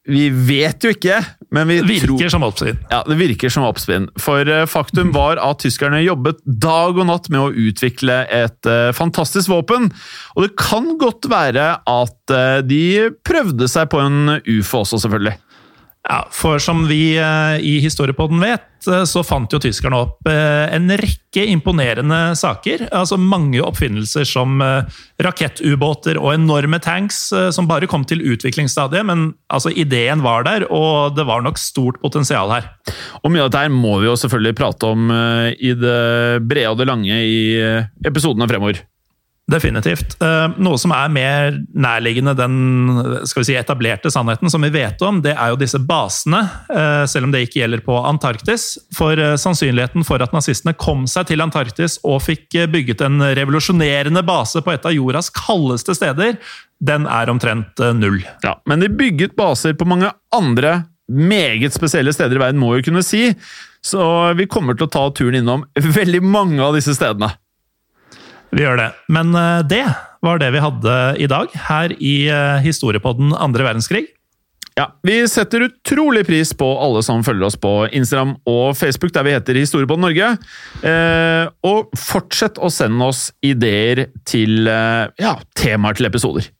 vi 0.07 0.27
vet 0.29 0.85
jo 0.85 0.93
ikke, 0.93 1.17
men 1.51 1.65
vi 1.67 1.79
Det 1.81 1.89
virker 1.89 2.13
tror 2.13 2.33
som 2.35 2.45
oppspinn. 2.45 2.77
Ja, 2.93 3.01
det 3.09 3.17
virker 3.17 3.51
som 3.51 3.65
oppspinn. 3.65 4.05
For 4.21 4.45
eh, 4.45 4.67
faktum 4.69 5.09
var 5.17 5.41
at 5.41 5.65
tyskerne 5.65 6.03
jobbet 6.05 6.45
dag 6.45 7.01
og 7.01 7.09
natt 7.09 7.31
med 7.33 7.41
å 7.41 7.49
utvikle 7.49 8.21
et 8.29 8.71
fantastisk 8.95 9.49
våpen. 9.51 9.89
Og 10.37 10.45
det 10.45 10.53
kan 10.61 10.93
godt 11.01 11.25
være 11.33 11.67
at 11.81 12.37
de 12.69 12.85
prøvde 13.25 13.67
seg 13.71 13.89
på 13.89 14.05
en 14.05 14.37
ufo 14.45 14.85
også, 14.85 15.01
selvfølgelig. 15.01 15.33
Ja, 16.07 16.21
For 16.31 16.59
som 16.63 16.85
vi 16.87 17.17
eh, 17.19 17.57
i 17.59 17.77
Historiepodden 17.83 18.39
vet, 18.39 18.87
eh, 18.87 19.03
så 19.09 19.23
fant 19.27 19.51
jo 19.51 19.59
tyskerne 19.59 19.99
opp 20.05 20.29
eh, 20.31 20.63
en 20.71 20.87
rekke 21.01 21.43
imponerende 21.51 22.31
saker. 22.39 22.85
Altså 22.95 23.19
mange 23.19 23.59
oppfinnelser 23.59 24.23
som 24.27 24.61
rakettubåter 25.21 26.17
og 26.21 26.31
enorme 26.37 26.79
tanks 26.83 27.19
som 27.53 27.67
bare 27.69 27.89
kom 27.91 28.07
til 28.07 28.23
utviklingsstadiet. 28.23 29.03
Men 29.09 29.29
altså, 29.51 29.73
ideen 29.75 30.23
var 30.23 30.47
der, 30.47 30.69
og 30.71 31.17
det 31.17 31.27
var 31.27 31.43
nok 31.43 31.59
stort 31.59 31.99
potensial 32.01 32.55
her. 32.55 32.71
Og 33.21 33.33
mye 33.33 33.43
av 33.43 33.51
dette 33.51 33.67
her 33.67 33.75
må 33.75 33.97
vi 33.99 34.07
jo 34.07 34.17
selvfølgelig 34.17 34.57
prate 34.57 34.93
om 34.95 35.11
i 35.11 35.75
det 35.75 36.01
brede 36.47 36.71
og 36.71 36.79
det 36.79 36.87
lange 36.89 37.19
i 37.27 37.41
episodene 38.07 38.47
fremover. 38.49 38.85
Definitivt. 39.47 40.17
Eh, 40.19 40.55
Noe 40.59 40.75
som 40.79 40.91
er 40.91 41.11
mer 41.13 41.53
nærliggende 41.71 42.33
den 42.35 42.55
si, 43.23 43.55
etablerte 43.55 44.11
sannheten 44.11 44.51
som 44.51 44.65
vi 44.65 44.73
vet 44.73 44.99
om, 45.07 45.21
det 45.23 45.37
er 45.37 45.53
jo 45.53 45.59
disse 45.61 45.79
basene, 45.79 46.41
eh, 46.67 47.05
selv 47.07 47.29
om 47.29 47.31
det 47.31 47.45
ikke 47.45 47.61
gjelder 47.61 47.83
på 47.85 47.95
Antarktis. 48.09 48.73
For 48.97 49.15
eh, 49.15 49.37
sannsynligheten 49.39 50.03
for 50.07 50.23
at 50.23 50.35
nazistene 50.35 50.75
kom 50.75 51.05
seg 51.07 51.29
til 51.31 51.45
Antarktis 51.45 51.95
og 52.03 52.25
fikk 52.25 52.59
bygget 52.73 53.05
en 53.07 53.23
revolusjonerende 53.39 54.25
base 54.27 54.59
på 54.65 54.75
et 54.75 54.89
av 54.89 54.95
jordas 54.97 55.31
kaldeste 55.31 55.95
steder, 55.95 56.35
den 56.83 57.07
er 57.07 57.31
omtrent 57.31 57.79
null. 57.95 58.19
Ja, 58.43 58.57
Men 58.67 58.83
de 58.83 58.91
bygget 58.91 59.39
baser 59.39 59.79
på 59.79 59.87
mange 59.87 60.11
andre 60.35 60.81
meget 61.07 61.71
spesielle 61.71 62.11
steder 62.11 62.35
i 62.35 62.43
verden, 62.43 62.59
må 62.59 62.75
vi 62.75 62.83
kunne 62.89 63.05
si. 63.05 63.31
Så 63.79 64.03
vi 64.35 64.51
kommer 64.51 64.75
til 64.75 64.89
å 64.89 64.91
ta 64.91 65.07
turen 65.15 65.39
innom 65.39 65.63
veldig 65.79 66.19
mange 66.25 66.59
av 66.59 66.75
disse 66.75 66.97
stedene. 66.97 67.31
Vi 68.55 68.63
gjør 68.63 68.79
det. 68.79 68.91
Men 69.11 69.33
eh, 69.35 69.63
det 69.67 69.83
var 70.23 70.39
det 70.41 70.51
vi 70.55 70.61
hadde 70.63 70.93
i 71.21 71.27
dag, 71.29 71.51
her 71.67 71.93
i 71.99 72.15
eh, 72.31 72.61
historiepodden 72.65 73.35
andre 73.35 73.67
verdenskrig. 73.67 74.05
Ja, 74.77 74.91
Vi 75.01 75.15
setter 75.25 75.63
utrolig 75.65 76.21
pris 76.27 76.51
på 76.53 76.65
alle 76.77 77.01
som 77.01 77.23
følger 77.25 77.47
oss 77.47 77.55
på 77.57 77.71
Instagram 77.97 78.35
og 78.45 78.75
Facebook, 78.77 79.09
der 79.15 79.25
vi 79.25 79.33
heter 79.33 79.57
Historiepodden 79.57 80.05
Norge. 80.05 80.27
Eh, 80.85 81.47
og 81.65 81.89
fortsett 81.97 82.59
å 82.61 82.69
sende 82.69 83.07
oss 83.09 83.31
ideer 83.41 84.05
til 84.29 84.69
eh, 84.69 85.07
ja, 85.17 85.33
temaer 85.57 85.97
til 85.97 86.05
episoder. 86.11 86.51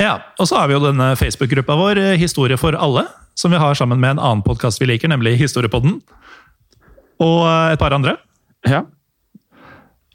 Ja, 0.00 0.14
Og 0.40 0.48
så 0.48 0.56
har 0.56 0.70
vi 0.70 0.78
jo 0.78 0.80
denne 0.86 1.10
Facebook-gruppa 1.20 1.76
vår, 1.76 2.00
eh, 2.00 2.16
Historie 2.16 2.56
for 2.56 2.72
alle, 2.72 3.04
som 3.36 3.52
vi 3.52 3.60
har 3.60 3.76
sammen 3.76 4.00
med 4.00 4.16
en 4.16 4.22
annen 4.30 4.44
podkast 4.46 4.80
vi 4.80 4.88
liker, 4.88 5.12
nemlig 5.12 5.36
Historiepodden. 5.42 5.98
Og 7.20 7.44
et 7.74 7.82
par 7.82 7.92
andre. 7.92 8.16
Ja. 8.64 8.86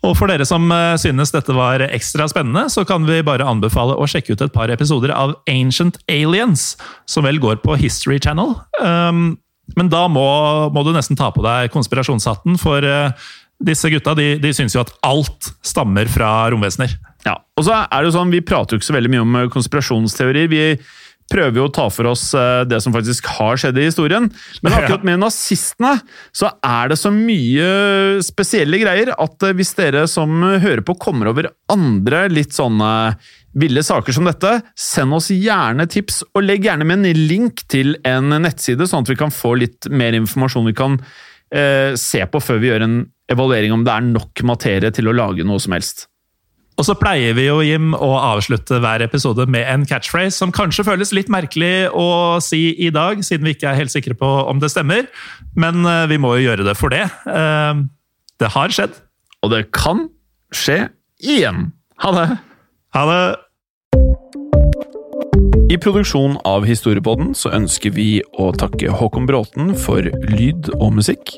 Og 0.05 0.13
for 0.19 0.29
dere 0.29 0.45
som 0.45 0.67
eh, 0.73 0.97
synes 1.01 1.33
dette 1.33 1.53
var 1.55 1.81
ekstra 1.87 2.27
spennende, 2.29 2.67
så 2.69 2.83
kan 2.87 3.07
vi 3.07 3.23
bare 3.25 3.47
anbefale 3.47 3.95
å 3.97 4.05
sjekke 4.09 4.35
ut 4.35 4.43
et 4.45 4.53
par 4.53 4.69
episoder 4.73 5.13
av 5.15 5.33
Ancient 5.49 5.97
Aliens, 6.11 6.75
som 7.09 7.25
vel 7.25 7.41
går 7.41 7.57
på 7.63 7.77
History 7.81 8.19
Channel. 8.21 8.53
Um, 8.81 9.39
men 9.73 9.89
da 9.89 10.03
må, 10.11 10.27
må 10.69 10.85
du 10.85 10.91
nesten 10.93 11.17
ta 11.17 11.31
på 11.33 11.41
deg 11.45 11.73
konspirasjonshatten, 11.73 12.59
for 12.61 12.85
eh, 12.85 13.25
disse 13.65 13.89
gutta 13.89 14.13
de, 14.17 14.35
de 14.41 14.53
syns 14.53 14.75
jo 14.75 14.83
at 14.83 14.93
alt 15.07 15.49
stammer 15.65 16.09
fra 16.11 16.51
romvesener. 16.53 16.93
Ja, 17.25 17.39
og 17.57 17.65
så 17.65 17.79
er 17.81 18.03
det 18.03 18.11
jo 18.11 18.17
sånn, 18.19 18.33
Vi 18.33 18.43
prater 18.45 18.75
jo 18.75 18.81
ikke 18.81 18.91
så 18.91 18.97
veldig 18.99 19.13
mye 19.15 19.25
om 19.25 19.39
eh, 19.39 19.49
konspirasjonsteorier. 19.53 20.51
Vi 20.51 20.65
prøver 21.31 21.57
jo 21.59 21.67
å 21.67 21.73
ta 21.73 21.87
for 21.93 22.09
oss 22.11 22.27
eh, 22.37 22.63
det 22.69 22.79
som 22.83 22.93
faktisk 22.93 23.27
har 23.37 23.57
skjedd 23.59 23.79
i 23.81 23.87
historien. 23.87 24.27
Men 24.61 24.75
akkurat 24.77 25.05
med 25.07 25.21
nazistene 25.23 25.95
så 26.35 26.51
er 26.65 26.91
det 26.91 26.99
så 27.01 27.11
mye 27.13 28.21
spesielle 28.25 28.81
greier 28.81 29.13
at 29.15 29.47
eh, 29.47 29.55
hvis 29.57 29.73
dere 29.77 30.05
som 30.11 30.43
hører 30.43 30.83
på 30.85 30.97
kommer 31.01 31.31
over 31.31 31.49
andre 31.71 32.25
litt 32.31 32.55
sånne 32.55 32.91
ville 33.55 33.83
saker 33.87 34.15
som 34.15 34.27
dette, 34.27 34.51
send 34.75 35.15
oss 35.15 35.29
gjerne 35.31 35.87
tips, 35.87 36.21
og 36.35 36.43
legg 36.43 36.65
gjerne 36.67 36.87
med 36.87 37.05
en 37.05 37.27
link 37.29 37.63
til 37.71 37.95
en 38.07 38.35
nettside, 38.43 38.83
sånn 38.89 39.05
at 39.05 39.13
vi 39.13 39.19
kan 39.19 39.31
få 39.31 39.53
litt 39.61 39.87
mer 39.87 40.17
informasjon 40.17 40.67
vi 40.67 40.75
kan 40.75 40.99
eh, 41.55 41.95
se 41.99 42.25
på 42.27 42.41
før 42.43 42.59
vi 42.59 42.73
gjør 42.73 42.85
en 42.85 42.97
evaluering 43.31 43.73
om 43.73 43.85
det 43.87 43.95
er 43.95 44.09
nok 44.09 44.43
materie 44.45 44.91
til 44.93 45.07
å 45.09 45.15
lage 45.15 45.47
noe 45.47 45.63
som 45.63 45.73
helst. 45.77 46.09
Og 46.75 46.83
så 46.83 46.91
pleier 46.99 47.35
vi 47.37 47.45
jo, 47.47 47.61
Jim, 47.63 47.93
å 47.95 48.09
avslutte 48.19 48.81
hver 48.83 48.99
episode 49.05 49.45
med 49.47 49.63
en 49.71 49.85
catchphrase 49.87 50.35
som 50.35 50.51
kanskje 50.51 50.83
føles 50.83 51.13
litt 51.15 51.29
merkelig 51.31 51.87
å 51.95 52.35
si 52.43 52.73
i 52.83 52.89
dag, 52.91 53.21
siden 53.23 53.47
vi 53.47 53.53
ikke 53.55 53.69
er 53.71 53.79
helt 53.79 53.93
sikre 53.93 54.17
på 54.19 54.27
om 54.49 54.59
det 54.59 54.73
stemmer. 54.73 55.07
Men 55.55 55.87
eh, 55.87 56.03
vi 56.11 56.19
må 56.19 56.33
jo 56.35 56.49
gjøre 56.49 56.67
det 56.67 56.75
for 56.79 56.91
det. 56.91 57.05
Eh, 57.31 57.85
Det 58.43 58.51
har 58.51 58.75
skjedd. 58.75 58.97
Og 59.45 59.53
det 59.53 59.61
kan 59.71 60.09
skje 60.51 60.89
igjen. 61.23 61.69
Ha 62.03 62.11
det! 62.11 62.27
Ha 62.97 63.03
det! 63.07 63.23
I 65.71 65.77
produksjonen 65.81 66.35
av 66.45 66.67
Historiepodden 66.67 67.31
så 67.39 67.49
ønsker 67.55 67.95
vi 67.95 68.19
å 68.37 68.51
takke 68.53 68.91
Håkon 68.99 69.25
Bråten 69.29 69.71
for 69.79 70.03
lyd 70.29 70.69
og 70.75 70.91
musikk. 70.99 71.37